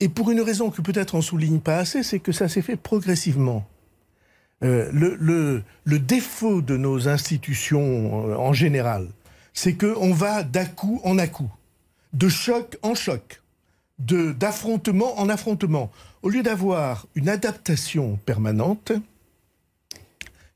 [0.00, 2.76] Et pour une raison que peut-être on souligne pas assez, c'est que ça s'est fait
[2.76, 3.66] progressivement.
[4.62, 9.08] Euh, le, le, défaut de nos institutions euh, en général,
[9.52, 11.50] c'est qu'on va d'à-coup en à-coup,
[12.12, 13.41] de choc en choc,
[14.06, 15.90] d'affrontement en affrontement.
[16.22, 18.92] Au lieu d'avoir une adaptation permanente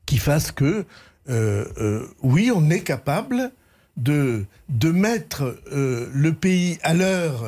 [0.05, 0.85] qui fasse que,
[1.29, 3.51] euh, oui, on est capable
[3.97, 7.43] de, de mettre le pays à l'heure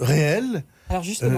[0.00, 0.64] réelle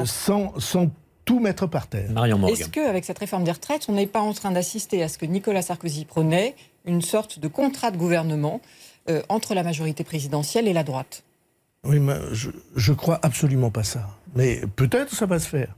[0.06, 0.90] sans, sans
[1.24, 2.10] tout mettre par terre.
[2.48, 5.26] Est-ce qu'avec cette réforme des retraites, on n'est pas en train d'assister à ce que
[5.26, 8.60] Nicolas Sarkozy prenait, une sorte de contrat de gouvernement
[9.08, 11.22] euh, entre la majorité présidentielle et la droite?
[11.84, 12.50] Oui, mais je,
[12.90, 14.08] ne crois absolument pas ça.
[14.34, 15.74] Mais peut-être ça va se faire.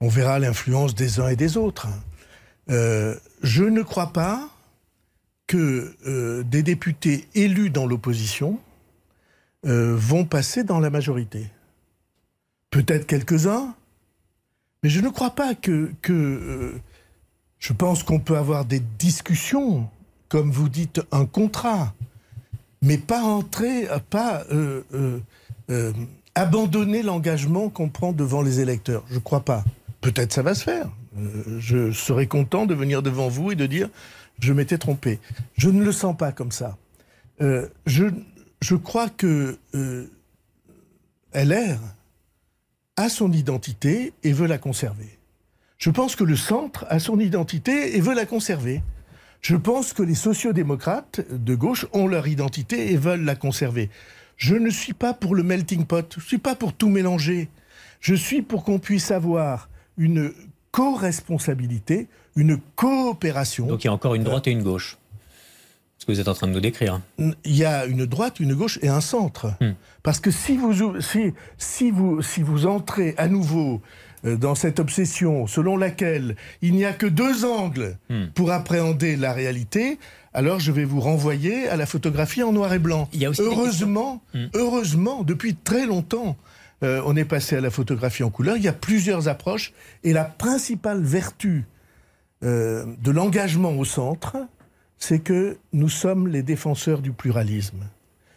[0.00, 1.88] On verra l'influence des uns et des autres.
[2.70, 4.48] Euh, je ne crois pas
[5.46, 8.58] que euh, des députés élus dans l'opposition
[9.64, 11.48] vont passer dans la majorité.
[12.70, 13.76] Peut-être quelques-uns,
[14.82, 15.92] mais je ne crois pas que...
[16.08, 16.80] euh,
[17.58, 19.88] je pense qu'on peut avoir des discussions,
[20.28, 21.94] comme vous dites, un contrat,
[22.82, 24.82] mais pas entrer, pas euh,
[25.70, 25.92] euh,
[26.34, 29.04] abandonner l'engagement qu'on prend devant les électeurs.
[29.08, 29.64] Je ne crois pas.
[30.00, 30.90] Peut-être ça va se faire.
[31.58, 33.88] je serais content de venir devant vous et de dire
[34.40, 35.20] je m'étais trompé.
[35.56, 36.76] Je ne le sens pas comme ça.
[37.38, 38.06] je,
[38.60, 39.56] je crois que
[41.32, 41.78] LR
[42.96, 45.18] a son identité et veut la conserver.
[45.78, 48.82] Je pense que le centre a son identité et veut la conserver.
[49.42, 53.90] Je pense que les sociodémocrates de gauche ont leur identité et veulent la conserver.
[54.36, 57.48] Je ne suis pas pour le melting pot, je ne suis pas pour tout mélanger.
[58.00, 60.32] Je suis pour qu'on puisse avoir une
[60.70, 63.66] co-responsabilité, une coopération.
[63.66, 64.96] Donc il y a encore une droite et une gauche
[65.98, 67.00] ce que vous êtes en train de nous décrire.
[67.18, 69.52] Il y a une droite, une gauche et un centre.
[69.60, 69.74] Hmm.
[70.02, 73.80] Parce que si vous, si, si, vous, si vous entrez à nouveau
[74.24, 78.26] dans cette obsession selon laquelle il n'y a que deux angles hmm.
[78.34, 79.98] pour appréhender la réalité,
[80.32, 83.08] alors je vais vous renvoyer à la photographie en noir et blanc.
[83.38, 84.46] heureusement, hmm.
[84.54, 86.36] heureusement, depuis très longtemps,
[86.82, 88.56] euh, on est passé à la photographie en couleur.
[88.56, 91.64] Il y a plusieurs approches et la principale vertu
[92.42, 94.36] euh, de l'engagement au centre,
[94.98, 97.84] c'est que nous sommes les défenseurs du pluralisme.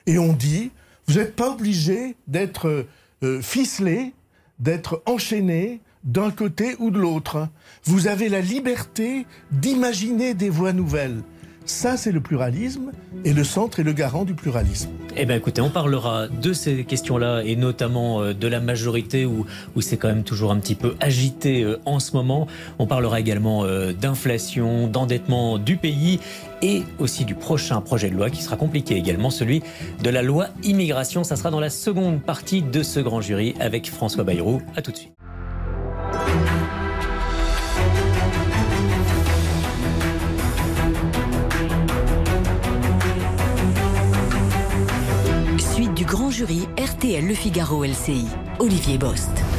[0.05, 0.71] Et on dit,
[1.07, 2.85] vous n'êtes pas obligé d'être
[3.23, 4.13] euh, ficelé,
[4.59, 7.49] d'être enchaîné d'un côté ou de l'autre.
[7.83, 11.21] Vous avez la liberté d'imaginer des voies nouvelles.
[11.65, 12.91] Ça, c'est le pluralisme,
[13.23, 14.91] et le centre est le garant du pluralisme.
[15.17, 19.47] Eh bien, écoutez, on parlera de ces questions-là, et notamment euh, de la majorité, où,
[19.75, 22.45] où c'est quand même toujours un petit peu agité euh, en ce moment.
[22.77, 26.19] On parlera également euh, d'inflation, d'endettement du pays,
[26.61, 29.63] et aussi du prochain projet de loi qui sera compliqué également, celui
[30.03, 31.23] de la loi immigration.
[31.23, 34.61] Ça sera dans la seconde partie de ce grand jury avec François Bayrou.
[34.75, 35.13] À tout de suite.
[46.15, 48.25] Grand jury RTL Le Figaro LCI,
[48.59, 49.54] Olivier Bost.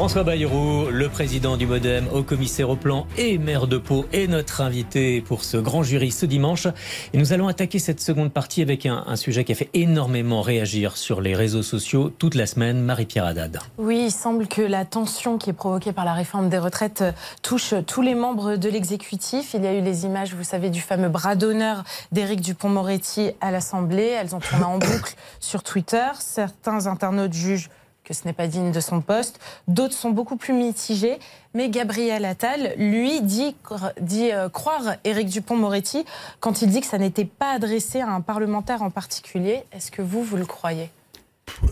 [0.00, 4.28] François Bayrou, le président du Modem, au commissaire au plan et maire de Pau, est
[4.28, 6.66] notre invité pour ce grand jury ce dimanche.
[7.12, 10.96] Et nous allons attaquer cette seconde partie avec un, sujet qui a fait énormément réagir
[10.96, 13.58] sur les réseaux sociaux toute la semaine, Marie-Pierre Haddad.
[13.76, 17.04] Oui, il semble que la tension qui est provoquée par la réforme des retraites
[17.42, 19.52] touche tous les membres de l'exécutif.
[19.52, 23.50] Il y a eu les images, vous savez, du fameux bras d'honneur d'Éric Dupont-Moretti à
[23.50, 24.16] l'Assemblée.
[24.18, 26.06] Elles ont tourné en boucle sur Twitter.
[26.20, 27.68] Certains internautes jugent
[28.10, 29.38] que ce n'est pas digne de son poste.
[29.68, 31.18] D'autres sont beaucoup plus mitigés.
[31.54, 33.54] Mais Gabriel Attal, lui, dit,
[34.00, 36.04] dit euh, croire Éric Dupont-Moretti
[36.40, 39.62] quand il dit que ça n'était pas adressé à un parlementaire en particulier.
[39.72, 40.90] Est-ce que vous, vous le croyez?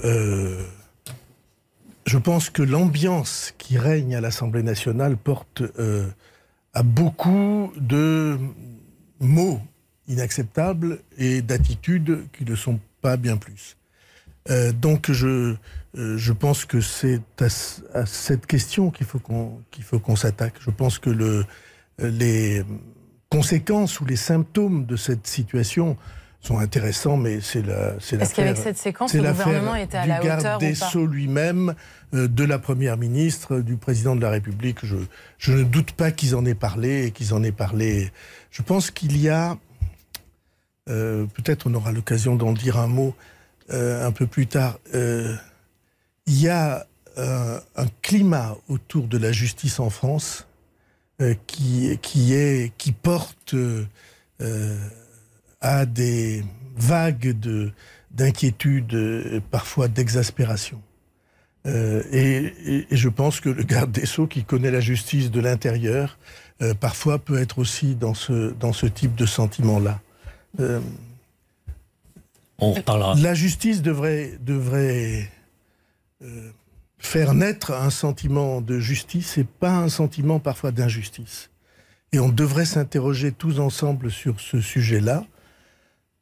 [0.05, 0.65] Euh,
[2.07, 6.07] Je pense que l'ambiance qui règne à l'Assemblée nationale porte euh,
[6.73, 8.39] à beaucoup de
[9.19, 9.61] mots
[10.07, 13.77] inacceptables et d'attitudes qui ne sont pas bien plus.
[14.81, 15.55] donc je,
[15.99, 20.55] je pense que c'est à, cette question qu'il faut qu'on faut qu'on s'attaque.
[20.61, 21.45] Je pense que le,
[21.99, 22.63] les
[23.29, 25.97] conséquences ou les symptômes de cette situation
[26.41, 30.21] sont intéressants, mais c'est la c'est Est-ce qu'avec cette séquence, le gouvernement était à la
[30.21, 31.75] hauteur des Sceaux lui-même,
[32.15, 34.85] euh, de la première ministre, du président de la République.
[34.85, 34.97] Je,
[35.39, 38.13] je ne doute pas qu'ils en aient parlé et qu'ils en aient parlé.
[38.51, 39.59] Je pense qu'il y a,
[40.89, 43.15] euh, peut-être on aura l'occasion d'en dire un mot
[43.71, 44.79] euh, un peu plus tard.
[46.29, 46.87] Il y a
[47.17, 50.47] un climat autour de la justice en France
[51.49, 53.57] qui qui est qui porte
[55.61, 56.45] à des
[56.77, 57.73] vagues de,
[58.11, 60.81] d'inquiétude, euh, parfois d'exaspération.
[61.67, 66.19] Euh, et, je pense que le garde des Sceaux, qui connaît la justice de l'intérieur,
[66.63, 70.01] euh, parfois peut être aussi dans ce, dans ce type de sentiment-là.
[72.61, 73.15] On reparlera.
[73.17, 75.31] La justice devrait, devrait
[76.99, 81.51] faire naître un sentiment de justice et pas un sentiment parfois d'injustice.
[82.13, 85.25] Et on devrait s'interroger tous ensemble sur ce sujet-là.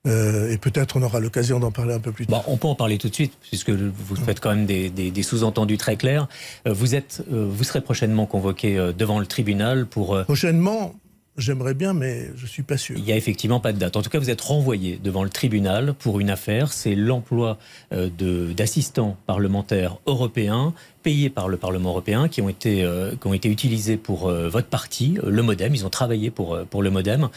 [0.07, 2.45] Euh, et peut-être on aura l'occasion d'en parler un peu plus tard.
[2.47, 5.79] on peut en parler tout de suite, puisque vous faites quand même des, des, sous-entendus
[5.79, 6.29] très clairs.
[6.67, 10.23] Euh, vous, êtes, euh, vous serez prochainement convoqué devant le tribunal pour...
[10.25, 10.95] Prochainement
[11.39, 12.97] J'aimerais bien, mais je suis pas sûr.
[12.97, 13.97] Il n'y a effectivement pas de date.
[13.97, 16.73] En tout cas, vous êtes renvoyé devant le tribunal pour une affaire.
[16.73, 17.59] C'est l'emploi
[17.93, 18.09] euh,
[18.55, 20.73] d'assistants parlementaires européens
[21.03, 24.49] payés par le Parlement européen qui ont été, euh, qui ont été utilisés pour euh,
[24.49, 25.75] votre parti, le MoDem.
[25.75, 27.29] Ils ont travaillé pour, pour le MoDem.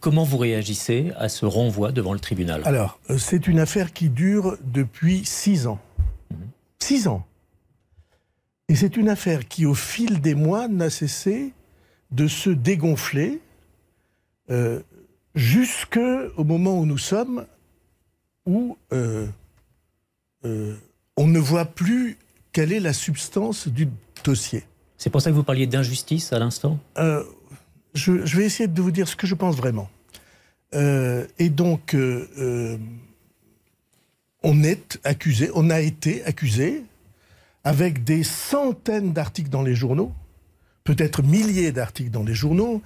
[0.00, 2.62] comment vous réagissez à ce renvoi devant le tribunal?
[2.64, 5.78] Alors, c'est une affaire qui dure depuis six ans.
[6.30, 6.38] Mhm.
[6.78, 7.26] Six ans.
[8.68, 11.52] Et c'est une affaire qui, au fil des mois, n'a cessé
[12.10, 13.40] de se dégonfler
[14.50, 14.80] euh,
[15.34, 17.46] jusqu'au moment où nous sommes,
[18.46, 19.26] où euh,
[20.44, 20.76] euh,
[21.16, 22.16] on ne voit plus
[22.52, 23.88] quelle est la substance du
[24.24, 24.64] dossier.
[24.98, 26.78] C'est pour ça que vous parliez d'injustice à l'instant?
[27.94, 29.90] Je, vais essayer de vous dire ce que je pense vraiment.
[30.72, 31.96] et donc,
[34.42, 36.82] on est accusé, on a été accusé
[37.64, 40.12] avec des centaines d'articles dans les journaux,
[40.86, 42.80] peut-être milliers d'articles dans les journaux,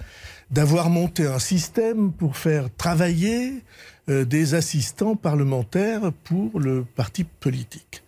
[0.51, 3.63] d'avoir monté un système pour faire travailler
[4.09, 8.03] euh, des assistants parlementaires pour le parti politique.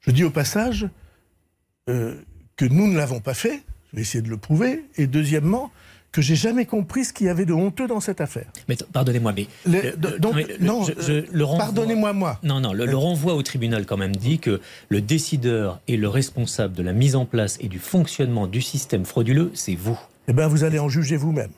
[0.00, 0.88] Je dis au passage
[1.88, 2.16] euh,
[2.56, 5.70] que nous ne l'avons pas fait, je vais essayer de le prouver, et deuxièmement,
[6.12, 8.46] que j'ai jamais compris ce qu'il y avait de honteux dans cette affaire.
[8.68, 9.94] Mais pardonnez-moi, mais
[10.60, 10.86] non,
[11.58, 12.38] pardonnez-moi moi.
[12.42, 16.74] Non, non, le, renvoi au tribunal quand même dit que le décideur et le responsable
[16.74, 19.98] de la mise en place et du fonctionnement du système frauduleux, c'est vous.
[20.28, 21.50] Eh bien, vous allez en juger vous-même,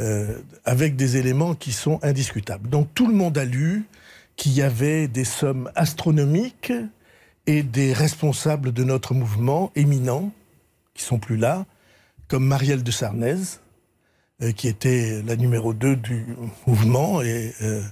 [0.00, 2.68] euh, avec des éléments qui sont indiscutables.
[2.68, 3.84] Donc tout le monde a lu
[4.36, 6.72] qu'il y avait des sommes astronomiques
[7.46, 10.32] et des responsables de notre mouvement éminents
[10.94, 11.64] qui sont plus là
[12.32, 13.36] comme Marielle de Sarnez,
[14.40, 16.24] euh, qui était la numéro 2 du
[16.66, 17.82] mouvement et euh,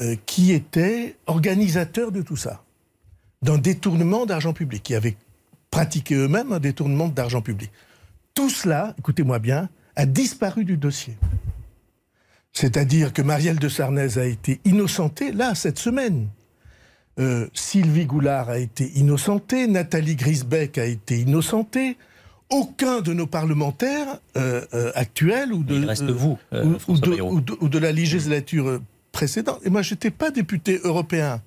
[0.00, 2.64] euh, qui était organisateur de tout ça,
[3.42, 5.18] d'un détournement d'argent public, qui avait
[5.70, 7.70] pratiqué eux-mêmes un détournement d'argent public.
[8.32, 11.18] Tout cela, écoutez-moi bien, a disparu du dossier.
[12.54, 16.28] C'est-à-dire que Marielle de Sarnez a été innocentée, là, cette semaine.
[17.52, 21.98] Sylvie Goulard a été innocentée, Nathalie Grisbeck a été innocentée,
[22.50, 27.78] aucun de nos parlementaires euh, euh, actuels ou de, Il reste vous, euh, ou, de,
[27.78, 28.80] la législature
[29.12, 29.60] précédente.
[29.64, 31.42] Et moi, je n'étais pas député européen.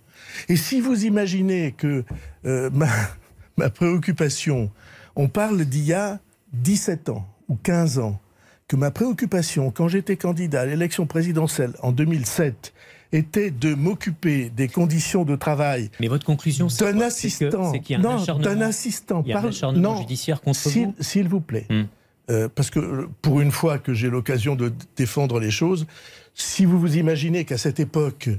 [0.50, 2.04] Et si vous imaginez que
[2.44, 2.88] ma,
[3.58, 4.72] ma, préoccupation,
[5.16, 6.20] on parle d'il y a
[6.54, 8.20] 17 ans ou 15 ans,
[8.68, 12.74] que ma préoccupation, quand j'étais candidat à l'élection présidentielle en 2007,
[13.12, 15.90] était de m'occuper des conditions de travail.
[16.00, 19.34] Mais votre conclusion, c'est d'un assistant, qu'il y a un non, d'un assistant, il y
[19.34, 20.96] a un non, judiciaire contre vous.
[21.00, 21.84] S'il vous plaît, hmm.
[22.30, 25.86] euh, parce que pour une fois que j'ai l'occasion de défendre les choses,
[26.34, 28.30] si vous vous imaginez qu'à cette époque,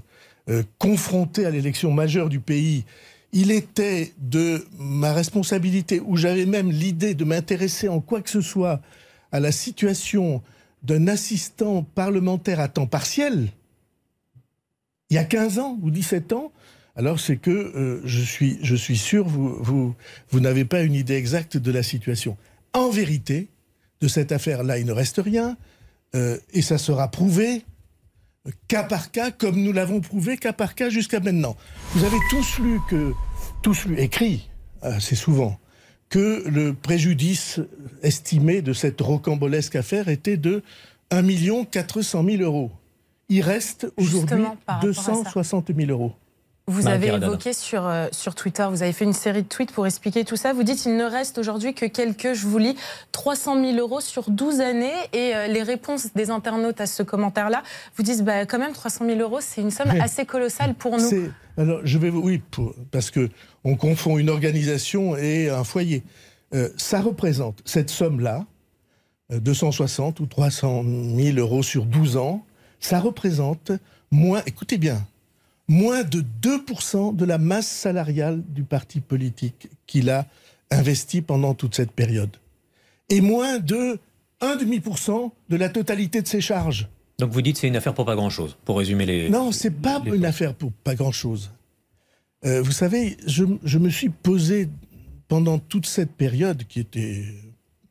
[0.49, 2.85] euh, confronté à l'élection majeure du pays,
[3.33, 8.41] il était de ma responsabilité, où j'avais même l'idée de m'intéresser en quoi que ce
[8.41, 8.81] soit
[9.31, 10.43] à la situation
[10.83, 13.49] d'un assistant parlementaire à temps partiel,
[15.13, 16.53] il y a 15 ans ou 17 ans,
[16.97, 19.95] alors c'est que euh, je, suis, sûr, vous,
[20.31, 22.39] vous, n'avez pas une idée exacte de la situation.
[22.73, 23.49] En vérité,
[24.01, 25.59] de cette affaire-là, il ne reste rien,
[26.15, 27.63] euh, et ça sera prouvé
[28.69, 31.59] cas par cas, comme nous l'avons prouvé cas par cas jusqu'à maintenant.
[31.91, 33.13] Vous avez tous lu que,
[33.63, 34.49] tous lu, écrit
[34.81, 35.61] assez souvent,
[36.09, 37.61] que le préjudice
[38.03, 40.63] estimé de cette rocambolesque affaire était de
[41.11, 42.71] 1 400 000 euros
[43.33, 44.45] il reste aujourd'hui
[44.83, 46.13] 260 000 euros.
[46.69, 49.85] Vous avez évoqué sur, euh, sur Twitter, vous avez fait une série de tweets pour
[49.85, 50.53] expliquer tout ça.
[50.53, 52.77] Vous dites il ne reste aujourd'hui que quelques, je vous lis,
[53.11, 54.93] 300 000 euros sur 12 années.
[55.13, 57.63] Et euh, les réponses des internautes à ce commentaire-là
[57.97, 61.11] vous disent bah, quand même 300 000 euros, c'est une somme assez colossale pour nous.
[61.57, 62.41] Alors, je vais oui,
[62.91, 63.29] parce que
[63.65, 66.05] on confond une organisation et un foyer.
[66.55, 68.45] Euh, ça représente cette somme-là,
[69.31, 70.85] 260 ou 300
[71.17, 72.45] 000 euros sur 12 ans,
[72.83, 73.73] ça représente
[74.11, 75.07] moins, écoutez bien,
[75.69, 80.27] moins de 2% de la masse salariale du parti politique qu'il a
[80.71, 82.37] investi pendant toute cette période.
[83.09, 83.99] Et moins de
[84.41, 86.89] 1,5% de la totalité de ses charges.
[87.19, 89.31] Donc vous dites c'est une affaire pour pas grand-chose, pour résumer les...
[89.31, 91.53] Non, c'est pas une affaire pour pas grand-chose.
[92.45, 94.69] Euh, vous savez, je, je, me suis posé
[95.29, 97.25] pendant toute cette période, qui était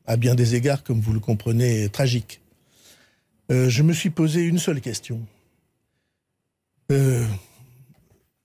[0.06, 2.41] à bien des égards, comme vous le comprenez, tragique,
[3.52, 5.20] euh, je me suis posé une seule question.
[6.92, 7.28] Euh,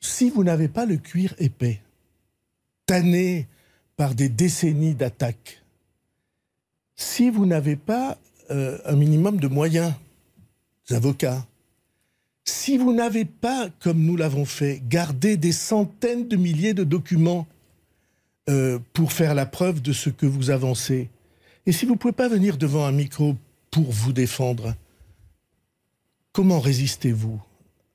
[0.00, 1.80] si vous n'avez pas le cuir épais,
[2.86, 3.46] tanné
[3.96, 5.62] par des décennies d'attaques,
[6.96, 8.18] si vous n'avez pas
[8.50, 9.92] euh, un minimum de moyens,
[10.90, 11.46] avocats,
[12.44, 17.46] si vous n'avez pas, comme nous l'avons fait, gardé des centaines de milliers de documents
[18.92, 21.08] pour faire la preuve de ce que vous avancez,
[21.66, 23.34] et si vous ne pouvez pas venir devant un micro
[23.72, 24.76] pour vous défendre,
[26.36, 27.40] comment résistez-vous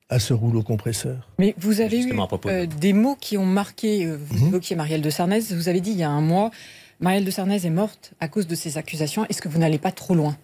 [0.08, 1.30] à ce rouleau compresseur?
[1.38, 2.12] Mais vous avez eu
[2.46, 4.48] euh, des mots qui ont marqué, euh, vous mhm.
[4.48, 6.50] évoquiez Marielle de Sarnez, vous avez dit il y a un mois,
[6.98, 9.24] Marielle de Sarnez est morte à cause de ces accusations.
[9.26, 10.36] Est-ce que vous n'allez pas trop loin?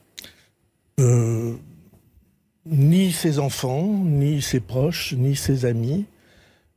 [1.01, 1.57] Euh,
[2.67, 6.07] Ni ses enfants, ni ses proches, ni ses amis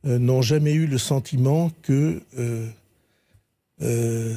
[0.04, 2.20] n'ont jamais eu le sentiment que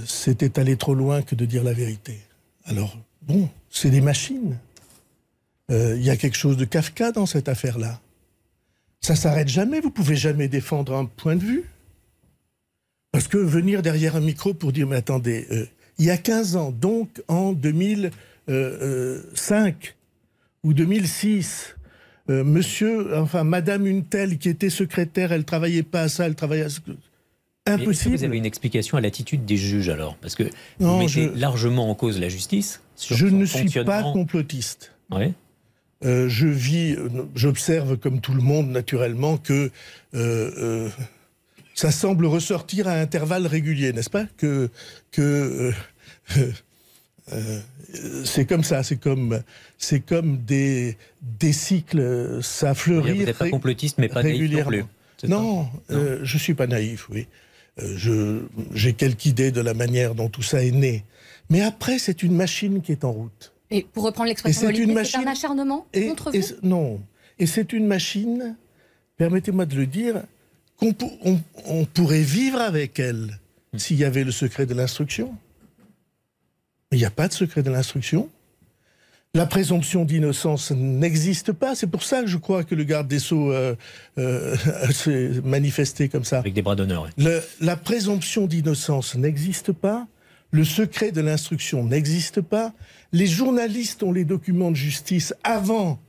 [0.06, 2.20] c'était aller trop loin que de dire la vérité.
[2.66, 4.60] Alors, bon, c'est des machines.
[5.70, 8.00] Il y a quelque chose de Kafka dans cette affaire-là?
[9.02, 11.64] Ça s'arrête jamais, vous pouvez jamais défendre un point de vue.
[13.12, 15.66] Parce que venir derrière un micro pour dire, mais attendez, euh,
[16.00, 19.96] il y a 15 ans, donc en 2005
[20.64, 21.76] ou 2006,
[22.30, 26.36] euh, monsieur, enfin, madame une telle qui était secrétaire, elle travaillait pas à ça, elle
[26.36, 26.82] travaillait à ce
[27.68, 28.18] Impossible.
[28.18, 30.18] vous avez une explication à l'attitude des juges alors?
[30.18, 30.44] Parce que
[30.80, 32.82] vous mettez largement en cause la justice.
[33.10, 34.92] je ne suis pas complotiste.
[35.10, 35.34] Oui.
[36.04, 36.98] Euh, je vis,
[37.36, 39.72] j'observe comme tout le monde naturellement que
[40.14, 40.90] euh, euh,
[41.74, 44.26] ça semble ressortir à intervalles réguliers, n'est-ce pas?
[44.38, 44.70] Que,
[45.12, 45.72] que
[48.26, 49.42] c'est comme ça, c'est comme,
[49.78, 53.20] c'est comme des, des cycles, ça fleurit.
[53.20, 54.84] Vous n'êtes pas complotiste, mais pas naïf non plus.
[55.28, 56.20] Non, non.
[56.24, 57.28] je suis pas naïf, oui.
[58.74, 61.06] j'ai quelques idées de la manière dont tout ça est né.
[61.50, 63.55] Mais après, c'est une machine qui est en route.
[63.72, 67.02] Et pour reprendre l'expression c'est un acharnement contre vous Non.
[67.40, 68.56] Et c'est une machine,
[69.18, 70.24] permettez-moi de le dire,
[70.78, 70.96] qu'on
[71.66, 73.40] on, pourrait vivre avec elle
[73.78, 75.36] s'il y avait le secret de l'instruction.
[76.92, 78.30] Mais il n'y a pas de secret de l'instruction.
[79.34, 81.76] La présomption d'innocence n'existe pas.
[81.76, 83.76] C'est pour ça que je crois que le garde des Sceaux euh,
[84.18, 84.56] euh,
[84.92, 86.40] s'est manifesté comme ça.
[86.40, 87.10] Avec des bras d'honneur.
[87.60, 90.08] La présomption d'innocence n'existe pas.
[90.52, 92.74] Le secret de l'instruction n'existe pas.
[93.16, 96.00] Les journalistes ont les documents de justice avant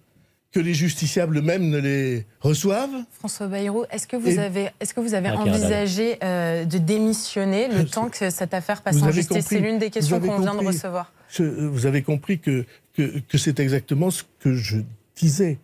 [0.50, 3.04] que les justiciables eux-mêmes ne les reçoivent.
[3.12, 7.84] François Bayrou, est-ce que vous avez, est que vous avez envisagé euh, de démissionner le
[7.84, 9.46] temps que cette affaire passe en justice?
[9.46, 11.12] C'est l'une des questions qu'on vient de recevoir.
[11.38, 14.78] vous avez compris que, que, que c'est exactement ce que je
[15.14, 15.61] disais.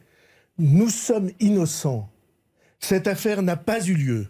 [0.60, 2.08] Nous sommes innocents.
[2.78, 4.28] Cette affaire n'a pas eu lieu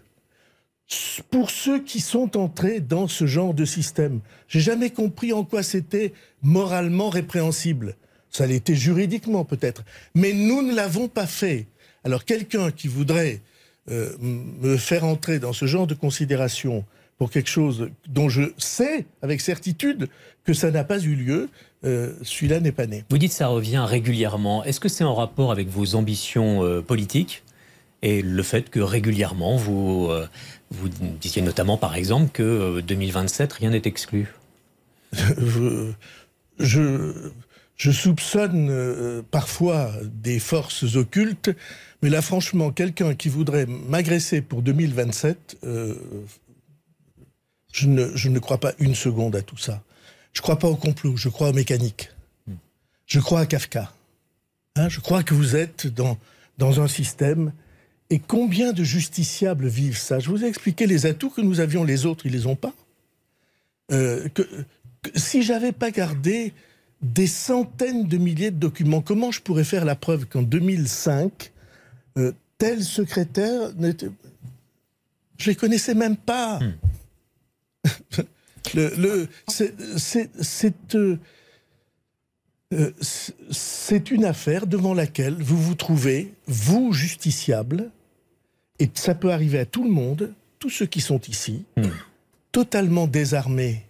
[1.30, 4.20] pour ceux qui sont entrés dans ce genre de système.
[4.49, 6.12] J'ai jamais compris en quoi c'était
[6.43, 7.97] moralement répréhensible.
[8.30, 9.84] Ça l'était juridiquement peut-être,
[10.14, 11.66] mais nous ne l'avons pas fait.
[12.05, 13.40] Alors quelqu'un qui voudrait
[13.90, 16.84] euh, me faire entrer dans ce genre de considération
[17.18, 20.09] pour quelque chose dont je sais avec certitude
[20.45, 21.51] que ça n'a pas eu lieu,
[21.84, 23.05] euh, celui-là n'est pas né.
[23.11, 24.64] Vous dites ça revient régulièrement.
[24.64, 27.45] Est-ce que c'est en rapport avec vos ambitions euh, politiques?
[28.03, 30.11] Et le fait que régulièrement vous
[30.72, 30.88] vous
[31.20, 34.34] disiez notamment, par exemple, que 2027, euh, rien n'est exclu.
[35.12, 35.92] je,
[36.59, 41.50] je, soupçonne euh, parfois des forces occultes,
[42.03, 45.94] mais là, franchement, quelqu'un qui voudrait m'agresser pour 2027, euh,
[47.72, 49.82] je, ne, je ne crois pas une seconde à tout ça.
[50.32, 52.11] Je ne crois pas au complot, je crois aux mécaniques.
[53.07, 53.92] Je crois à Kafka.
[54.76, 56.16] Hein, je crois que vous êtes dans,
[56.57, 57.53] dans un système
[58.12, 60.18] et combien de justiciables vivent ça?
[60.18, 62.74] Je vous ai expliqué les atouts que nous avions, les autres, ils les ont pas.
[63.90, 64.42] Euh, que,
[65.14, 66.52] si j'avais pas gardé
[67.00, 71.52] des centaines de milliers de documents, comment je pourrais faire la preuve qu'en 2005,
[72.18, 73.70] euh, tel secrétaire
[75.38, 76.58] Je les connaissais même pas?
[76.60, 76.74] Hmm.
[78.74, 81.16] le, le- c'est- c'est- c'est, euh,
[82.74, 82.92] euh,
[83.50, 87.90] c'est une affaire devant laquelle vous vous trouvez, vous, justiciable,
[88.83, 91.87] et ça peut arriver à tout le monde, tous ceux qui sont ici, Hmm.
[92.51, 93.83] totalement désarmés.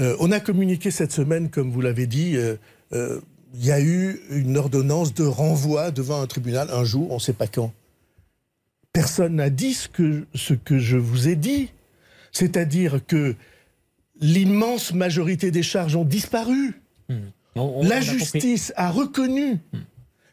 [0.00, 2.56] Euh, on a communiqué cette semaine, comme vous l'avez dit, euh,
[2.92, 3.20] euh,
[3.54, 7.20] il y a eu une ordonnance de renvoi devant un tribunal un jour, on ne
[7.20, 7.72] sait pas quand.
[8.92, 11.70] Personne n'a dit ce que, ce que je vous ai dit.
[12.30, 13.34] C'est-à-dire que
[14.20, 16.80] l'immense majorité des charges ont disparu.
[17.10, 17.20] On-
[17.56, 18.18] on La a compris.
[18.18, 19.58] justice a reconnu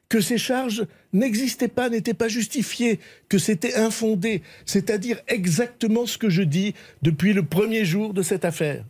[0.10, 2.99] que ces charges n'existaient pas, n'étaient pas justifiées,
[3.30, 4.41] que c'était infondé.
[4.66, 8.84] C'est-à-dire exactement ce que je dis depuis le premier jour de cette affaire.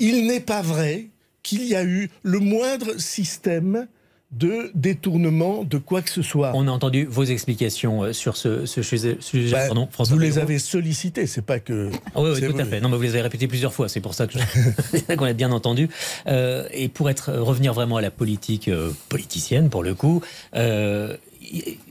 [0.00, 1.06] Il n'est pas vrai
[1.44, 3.86] qu'il y a eu le moindre système
[4.38, 6.52] de détournement de quoi que ce soit.
[6.54, 9.16] On a entendu vos explications euh, sur ce, ce sujet.
[9.50, 11.90] Bah, Pardon, François vous les avez sollicités, c'est pas que.
[12.14, 12.80] Ah oui, oui, tout à fait.
[12.80, 15.52] Non, mais vous les avez répétés plusieurs fois, c'est pour ça je- qu'on a bien
[15.52, 15.88] entendu.
[16.26, 20.22] Euh, et pour être revenir vraiment à la politique euh, politicienne, pour le coup,
[20.56, 21.16] euh,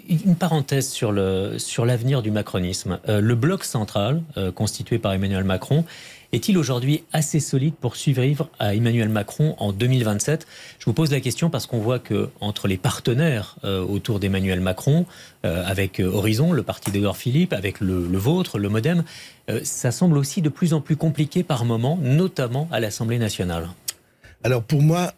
[0.09, 2.99] une parenthèse sur le sur l'avenir du macronisme.
[3.07, 5.85] Euh, le bloc central, euh, constitué par Emmanuel Macron,
[6.33, 10.47] est-il aujourd'hui assez solide pour survivre à Emmanuel Macron en 2027
[10.79, 14.59] Je vous pose la question parce qu'on voit que entre les partenaires euh, autour d'Emmanuel
[14.59, 15.05] Macron,
[15.45, 19.03] euh, avec euh, Horizon, le parti d'Edouard Philippe, avec le, vôtre, le MoDem,
[19.63, 23.69] ça semble aussi de plus en plus compliqué par moments, notamment à l'Assemblée nationale.
[24.43, 25.13] Alors pour moi,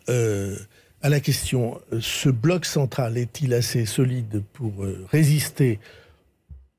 [1.01, 4.74] à la question, ce bloc central est-il assez solide pour
[5.11, 5.80] résister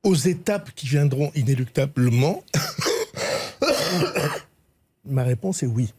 [0.03, 2.43] aux étapes qui viendront inéluctablement?
[5.05, 5.93] Ma réponse est oui.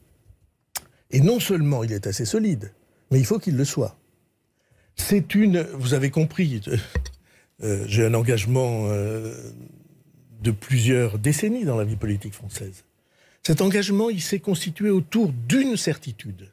[1.10, 2.72] Et non seulement il est assez solide,
[3.10, 3.96] mais il faut qu'il le soit.
[4.96, 6.76] C'est une, vous avez compris, euh,
[7.62, 9.34] euh, j'ai un engagement euh,
[10.42, 12.84] de plusieurs décennies dans la vie politique française.
[13.42, 16.52] Cet engagement, il s'est constitué autour d'une certitude.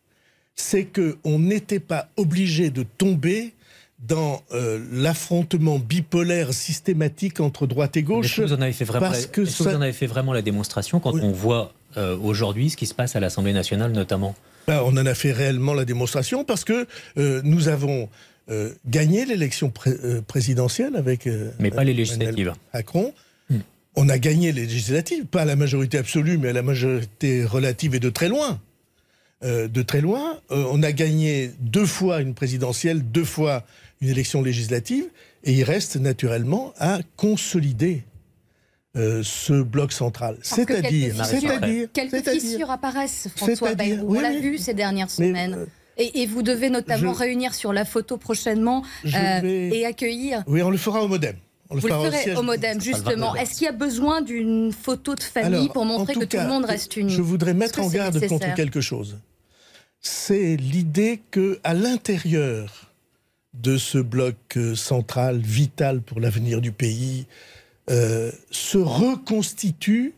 [0.55, 3.53] C'est qu'on n'était pas obligé de tomber
[3.99, 8.39] dans euh, l'affrontement bipolaire systématique entre droite et gauche.
[8.39, 10.33] vous en avez fait vraiment, parce que est-ce que ça- vous en avez fait vraiment
[10.33, 11.21] la démonstration quand Oui.
[11.23, 14.35] on voit euh, aujourd'hui ce qui se passe à l'Assemblée nationale notamment?
[14.67, 16.87] Ben, on en a fait réellement la démonstration parce que
[17.17, 18.09] euh, nous avons
[18.87, 19.95] gagné l'élection pré-
[20.27, 21.27] présidentielle avec
[21.59, 22.53] Mais pas les législatives.
[22.75, 23.11] Macron.
[23.49, 23.57] Hmm.
[23.95, 27.95] On a gagné les législatives, pas à la majorité absolue, mais à la majorité relative
[27.95, 28.59] et de très loin.
[29.43, 30.37] De très loin.
[30.51, 33.63] On a gagné deux fois une présidentielle, deux fois
[34.05, 35.05] une élection législative,
[35.43, 38.03] et il reste naturellement à consolider
[38.95, 40.37] euh, ce bloc central.
[40.41, 44.05] C'est-à-dire, quelques fissures- c'est-à-dire, Quelques fissures apparaissent, François Bayrou.
[44.07, 45.53] oui, On l'a vu ces dernières Mais, semaines.
[45.55, 45.65] euh,
[45.97, 49.09] Et, et vous devez notamment je- réunir sur la photo prochainement euh,
[49.41, 50.43] vais- et accueillir.
[50.47, 51.35] Oui, on le fera au modem.
[51.69, 52.37] On Vous le fera au ferez siège.
[52.37, 53.31] au modem, justement.
[53.33, 53.41] 29.
[53.41, 56.37] Est-ce qu'il y a besoin d'une photo de famille Alors, pour montrer tout que tout
[56.37, 58.29] le monde reste uni Je voudrais mettre en garde nécessaire?
[58.39, 59.17] contre quelque chose?
[59.99, 62.84] C'est l'idée que, à l'intérieur
[63.61, 67.25] de ce bloc euh, central vital pour l'avenir du pays,
[67.89, 70.13] euh, se reconstitue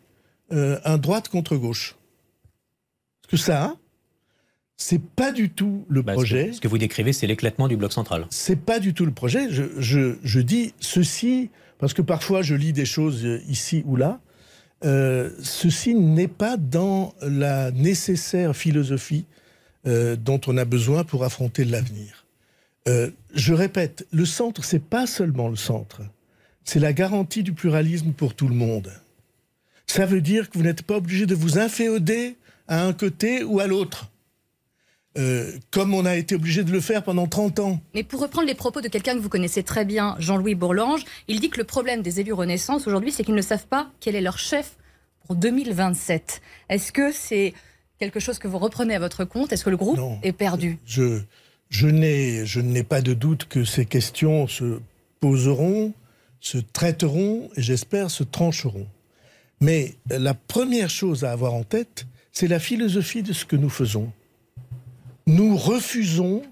[0.54, 1.96] euh, un droite contre gauche.
[3.22, 3.76] Parce que ça,
[4.78, 6.48] c'est pas du tout le Bah, ce, projet.
[6.48, 8.26] que, ce que vous décrivez, c'est l'éclatement du bloc central.
[8.30, 9.50] C'est pas du tout le projet.
[9.52, 13.96] Je, je, je dis ceci parce que parfois je lis des choses euh, ici ou
[13.98, 14.20] là.
[14.86, 19.26] Euh, ceci n'est pas dans la nécessaire philosophie
[19.86, 22.17] dont on a besoin pour affronter l'avenir.
[22.88, 26.02] Euh, je répète, le centre, c'est pas seulement le centre.
[26.64, 28.92] C'est la garantie du pluralisme pour tout le monde.
[29.88, 32.36] Ça veut dire que vous n'êtes pas obligé de vous inféoder
[32.68, 34.10] à un côté ou à l'autre.
[35.18, 37.80] Euh, comme on a été obligé de le faire pendant 30 ans.
[37.96, 41.40] Mais pour reprendre les propos de quelqu'un que vous connaissez très bien, Jean-Louis Bourlange, il
[41.40, 44.22] dit que le problème des élus Renaissance aujourd'hui, c'est qu'ils ne savent pas quel est
[44.22, 44.76] leur chef
[45.26, 46.42] pour 2027.
[46.70, 47.54] Est-ce que c'est
[47.98, 49.52] quelque chose que vous reprenez à votre compte?
[49.52, 50.20] Est-ce que le groupe Non.
[50.22, 50.78] est perdu?
[50.86, 51.22] Je,
[51.70, 54.80] je n'ai pas de doute que ces questions se
[55.20, 55.94] poseront,
[56.40, 58.88] se traiteront et j'espère se trancheront.
[59.60, 63.70] Mais la première chose à avoir en tête, c'est la philosophie de ce que nous
[63.70, 64.12] faisons.
[65.26, 66.44] Nous refusons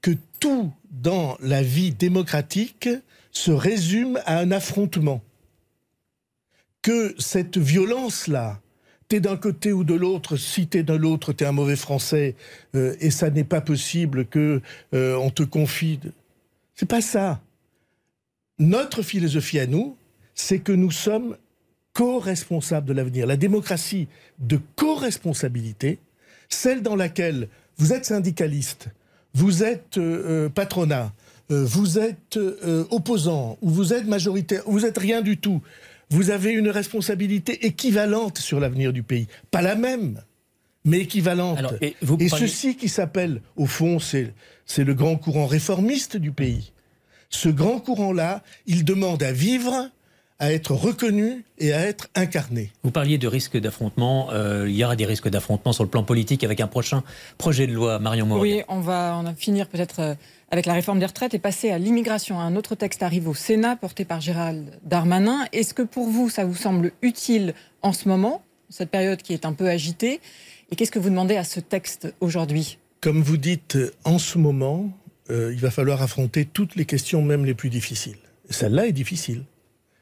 [0.00, 2.88] que tout dans la vie démocratique
[3.32, 5.20] se résume à un affrontement.
[6.82, 8.60] Que cette violence-là,
[9.08, 12.34] t'es d'un côté ou de l'autre, si t'es de l'autre, t'es un mauvais français,
[12.74, 14.60] euh, et ça n'est pas possible que
[14.94, 16.00] euh, on te confie.
[16.74, 17.40] C'est pas ça.
[18.58, 19.96] Notre philosophie à nous,
[20.34, 21.36] c'est que nous sommes
[21.92, 23.26] co-responsables de l'avenir.
[23.26, 25.98] La démocratie de co-responsabilité,
[26.48, 28.88] celle dans laquelle vous êtes syndicaliste,
[29.34, 31.12] vous êtes euh, euh, patronat,
[31.50, 32.38] vous êtes
[32.88, 35.60] opposant, ou vous êtes majoritaire, ou vous êtes rien du tout.
[36.10, 39.26] Vous avez une responsabilité équivalente sur l'avenir du pays.
[39.50, 40.22] Pas la même,
[40.84, 41.60] mais équivalente.
[41.80, 41.96] et,
[42.28, 44.34] ceci qui s'appelle, au fond, c'est
[44.78, 46.72] le grand courant réformiste du pays.
[47.30, 49.90] Ce grand courant-là, il demande à vivre
[50.40, 52.72] à être reconnu et à être incarné.
[52.82, 54.28] Vous parliez de risques d'affrontement.
[54.32, 57.02] Euh, il y aura des risques d'affrontement sur le plan politique avec un prochain
[57.38, 58.42] projet de loi, Marion Moreau.
[58.42, 60.14] Oui, on va en finir peut-être euh,
[60.54, 62.40] avec la réforme des retraites et passer à l'immigration.
[62.40, 65.44] Un autre texte arrive au Sénat porté par Gérald Darmanin.
[65.52, 69.44] Est-ce que pour vous, ça vous semble utile en ce moment, cette période qui est
[69.44, 70.20] un peu agitée?
[70.70, 72.78] Et qu'est-ce que vous demandez à ce texte aujourd'hui?
[73.00, 74.90] Comme vous dites, en ce moment,
[75.28, 78.16] euh, il va falloir affronter toutes les questions, même les plus difficiles.
[78.48, 79.44] Celle-là est difficile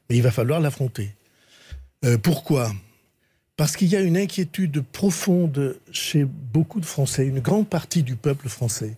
[0.08, 1.14] mais il va falloir l'affronter.
[2.04, 2.70] Euh, pourquoi?
[3.56, 8.16] Parce qu'il y a une inquiétude profonde chez beaucoup de Français, une grande partie du
[8.16, 8.96] peuple français,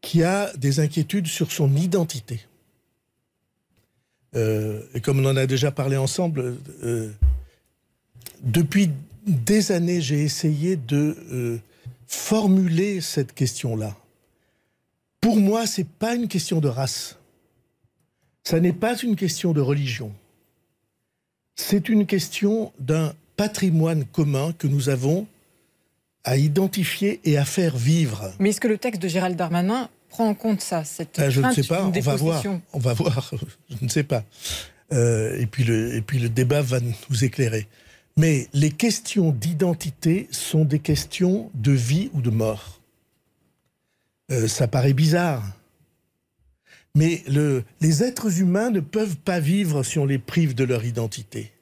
[0.00, 2.46] qui a des inquiétudes sur son identité.
[4.34, 7.10] Euh, et comme on en a déjà parlé ensemble, euh,
[8.42, 8.90] depuis
[9.26, 11.60] des années, j'ai essayé de
[12.06, 13.96] formuler cette question-là.
[15.20, 17.18] Pour moi, ce n'est pas une question de race.
[18.44, 20.12] Ça n'est pas une question de religion.
[21.56, 25.26] C'est une question d'un patrimoine commun que nous avons
[26.26, 28.32] à identifier et à faire vivre.
[28.40, 31.40] Mais est-ce que le texte de Gérald Darmanin prend en compte ça cette ah, Je
[31.40, 32.42] ne sais pas, on va voir.
[32.72, 33.30] On va voir,
[33.70, 34.24] je ne sais pas.
[34.92, 37.68] Euh, et, puis le, et puis le débat va nous éclairer.
[38.16, 42.80] Mais les questions d'identité sont des questions de vie ou de mort.
[44.32, 45.44] Euh, ça paraît bizarre.
[46.96, 47.22] Mais
[47.80, 51.52] les êtres humains ne peuvent pas vivre si on les prive de leur identité.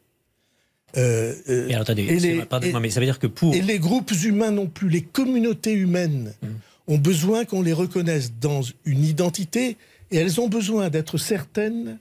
[0.96, 3.54] Euh, euh, et mais ça veut dire que pour...
[3.54, 6.92] Et les groupes humains non plus, les communautés humaines hmm.
[6.92, 9.76] ont besoin qu'on les reconnaisse dans une identité
[10.10, 11.98] et elles ont besoin d'être certaines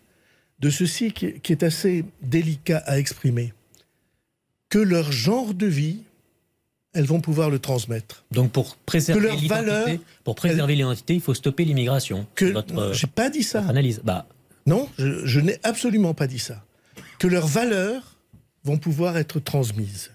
[0.60, 3.54] de ceci qui est assez délicat à exprimer.
[4.70, 6.00] Que leur genre de vie
[6.94, 8.24] elles vont pouvoir le transmettre.
[8.32, 12.26] Donc pour préserver l'identité, pour préserver l'identité, il faut stopper l'immigration.
[12.36, 12.54] Que
[12.94, 13.64] j'ai pas dit ça.
[13.68, 14.02] Analyse.
[14.04, 14.28] Bah.
[14.66, 16.64] Non, je, n'ai absolument pas dit ça.
[17.20, 18.13] Que leurs valeurs
[18.64, 20.12] vont pouvoir être transmises.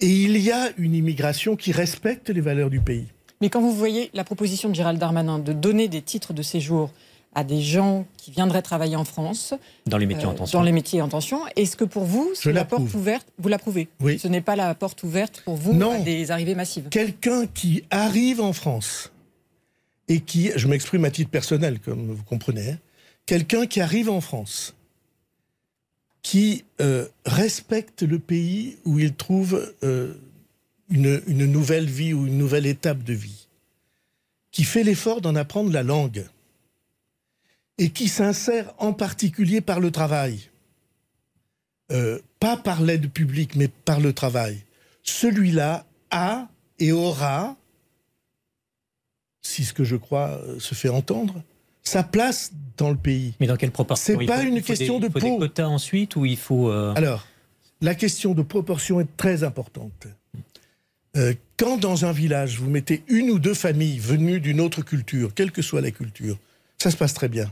[0.00, 3.06] Et il y a une immigration qui respecte les valeurs du pays.
[3.40, 6.90] Mais quand vous voyez la proposition de Gérald Darmanin de donner des titres de séjour
[7.34, 9.54] à des gens qui viendraient travailler en France.
[9.86, 10.58] Dans les métiers en tension.
[10.58, 11.40] Dans les métiers en tension.
[11.56, 13.26] Est-ce que pour vous, c'est la porte ouverte?
[13.38, 13.88] Vous l'approuvez?
[14.00, 14.18] Oui.
[14.18, 15.92] Ce n'est pas la porte ouverte pour vous non.
[15.92, 19.12] à des arrivées massives Quelqu'un qui arrive en France
[20.08, 22.78] et qui, je m'exprime à titre personnel, comme vous comprenez, hein,
[23.26, 24.74] quelqu'un qui arrive en France,
[26.22, 30.14] qui euh, respecte le pays où il trouve euh,
[30.88, 33.46] une, une nouvelle vie ou une nouvelle étape de vie,
[34.50, 36.26] qui fait l'effort d'en apprendre la langue
[37.78, 40.50] et qui s'insère en particulier par le travail.
[41.92, 44.64] Euh, pas par l'aide publique, mais par le travail.
[45.02, 46.48] Celui-là a
[46.78, 47.56] et aura,
[49.42, 51.42] si ce que je crois euh, se fait entendre,
[51.90, 53.34] sa place dans le pays.
[53.40, 56.24] Mais dans quelle proportion C'est pas une question de il faut Des quotas ensuite ou
[56.24, 56.70] il faut.
[56.70, 57.26] Euh, Alors,
[57.80, 60.06] la question de proportion est très importante.
[61.56, 65.50] quand dans un village, vous mettez une ou deux familles venues d'une autre culture, quelle
[65.50, 66.38] que soit la culture,
[66.78, 67.50] ça se passe très bien.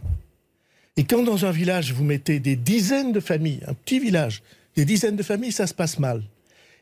[0.97, 4.43] Et quand dans un village, vous mettez des dizaines de familles, un petit village,
[4.77, 6.23] des dizaines de familles, ça se passe mal.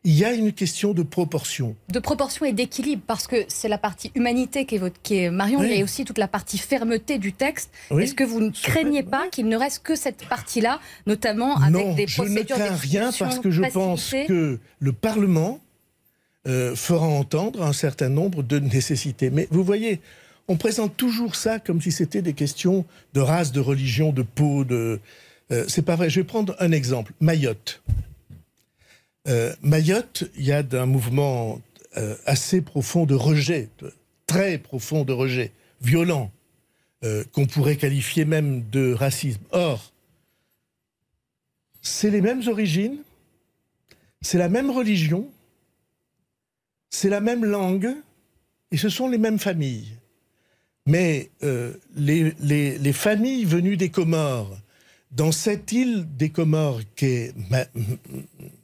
[0.07, 1.75] Il y a une question de proportion.
[1.89, 5.31] De proportion et d'équilibre, parce que c'est la partie humanité qui est, votre, qui est
[5.33, 7.73] Marion, a aussi toute la partie fermeté du texte.
[7.91, 10.79] Est-ce que vous ne craignez pas qu'il ne reste que cette partie-là,
[11.09, 15.59] notamment avec des procédures je ne crains rien parce que je pense que le Parlement
[16.47, 19.31] euh, fera entendre un certain nombre de nécessités.
[19.31, 20.01] Mais vous voyez,
[20.47, 24.65] on présente toujours ça comme si c'était des questions de race, de religion, de peau,
[24.65, 25.01] de.
[25.51, 26.11] Euh, c'est pas vrai.
[26.11, 27.13] Je vais prendre un exemple.
[27.19, 27.83] Mayotte.
[29.27, 31.61] Euh, Mayotte, il y a un mouvement
[31.97, 33.69] euh, assez profond de rejet,
[34.27, 36.31] très profond de rejet, violent,
[37.31, 39.43] qu'on pourrait qualifier même de racisme.
[39.53, 39.93] Or,
[41.81, 42.99] c'est les mêmes origines,
[44.21, 45.31] c'est la même religion,
[46.91, 47.95] c'est la même langue,
[48.71, 49.97] et ce sont les mêmes familles.
[50.87, 54.57] Mais euh, les, familles venues des Comores,
[55.11, 57.35] dans cette île des Comores qu'est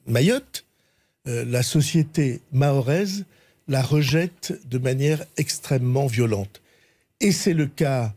[0.07, 0.65] Mayotte,
[1.29, 3.25] euh, la société mahoraise
[3.69, 6.61] la rejette de manière extrêmement violente.
[7.21, 8.13] Et c'est le cas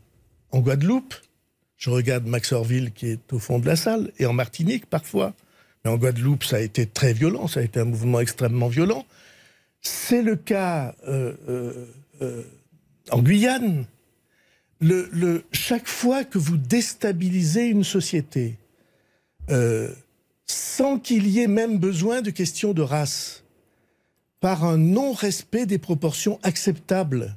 [0.50, 1.14] en Guadeloupe.
[1.76, 5.34] Je regarde Max Orville qui est au fond de la salle, et en Martinique parfois.
[5.84, 9.06] Mais en Guadeloupe, ça a été très violent, ça a été un mouvement extrêmement violent.
[9.82, 11.32] C'est le cas euh,
[13.10, 13.86] en Guyane,
[15.52, 18.58] chaque fois que vous déstabilisez une société,
[19.50, 19.90] euh,
[20.46, 23.44] sans qu'il y ait même besoin de questions de race,
[24.40, 27.36] par un non-respect des proportions acceptables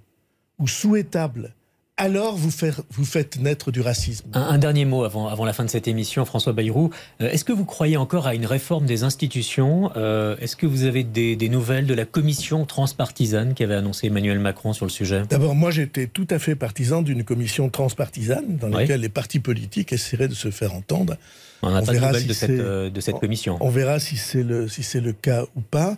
[0.60, 1.55] ou souhaitables,
[2.00, 2.50] alors vous,
[2.91, 4.30] vous faites naître du racisme.
[4.34, 6.91] Un, dernier mot avant, avant, la fin de cette émission, François Bayrou.
[7.22, 9.91] Euh, est-ce que vous croyez encore à une réforme des institutions?
[9.97, 14.72] Euh, Est-ce que vous avez des, nouvelles de la commission transpartisane qu'avait annoncé Emmanuel Macron
[14.72, 15.24] sur le sujet?
[15.30, 19.91] D'abord, moi j'étais tout à fait partisan d'une commission transpartisane dans laquelle les partis politiques
[19.91, 21.18] essaieraient de se faire entendre.
[21.62, 23.58] On n'a pas de nouvelles de, cette, euh, de cette commission.
[23.60, 25.97] On, verra si c'est le, si le cas ou pas.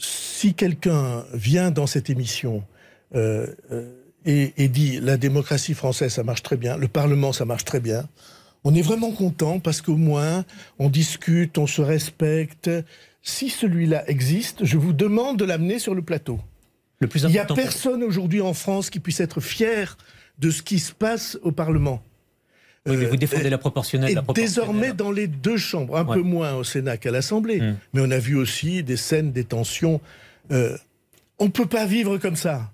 [0.00, 2.64] si quelqu'un vient dans cette émission
[4.26, 8.08] et, dit la démocratie française, ça marche très bien, le Parlement, ça marche très bien.
[8.64, 10.44] On est vraiment content parce qu'au moins,
[10.78, 12.70] on discute, on se respecte.
[13.22, 16.40] Si celui-là existe, je vous demande de l'amener sur le plateau.
[17.00, 19.98] Le plus Il n'y a personne aujourd'hui en France qui puisse être fier
[20.38, 22.02] de ce qui se passe au Parlement.
[22.86, 24.22] Oui, mais vous défendez la proportionnelle.
[24.28, 27.60] Et désormais dans les deux chambres, un peu moins au Sénat qu'à l'Assemblée.
[27.60, 27.76] Hmm.
[27.92, 30.00] Mais on a vu aussi des scènes, des tensions.
[30.50, 30.76] Euh,
[31.38, 32.70] on ne peut pas vivre comme ça.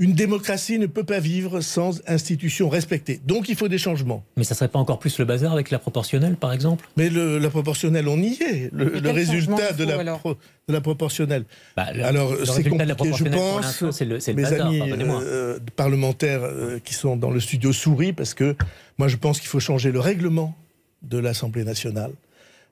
[0.00, 3.20] Une démocratie ne peut pas vivre sans institutions respectées.
[3.26, 4.24] Donc il faut des changements.
[4.38, 6.88] Mais ça serait pas encore plus le bazar avec la proportionnelle, par exemple?
[6.96, 8.70] Mais la proportionnelle, on y est.
[8.72, 11.44] Le, résultat de la, de la, proportionnelle.
[11.76, 13.90] Bah, alors c'est compliqué, je pense.
[13.90, 18.56] C'est le, mes amis euh, parlementaires euh, qui sont dans le studio sourient parce que
[18.96, 20.56] moi je pense qu'il faut changer le règlement
[21.02, 22.12] de l'Assemblée nationale.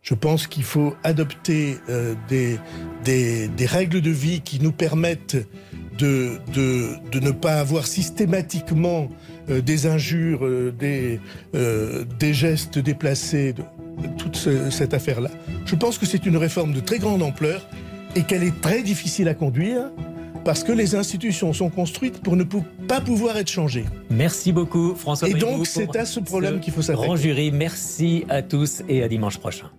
[0.02, 2.58] Je pense qu'il faut adopter euh, des,
[3.04, 5.36] des, des, règles de vie qui nous permettent
[5.98, 9.08] de, de, ne pas avoir systématiquement
[9.50, 11.20] euh, des injures, euh, des,
[12.18, 13.62] des gestes déplacés, de,
[14.16, 15.30] toute cette affaire-là.
[15.66, 17.68] Je pense que c'est une réforme de très grande ampleur
[18.14, 19.90] et qu'elle est très difficile à conduire
[20.44, 23.84] parce que les institutions sont construites pour ne pas pouvoir être changées.
[24.08, 25.28] Merci beaucoup François.
[25.28, 27.06] Et donc c'est à ce problème qu'il faut s'attaquer.
[27.06, 29.70] Grand jury, merci à tous et à dimanche prochain.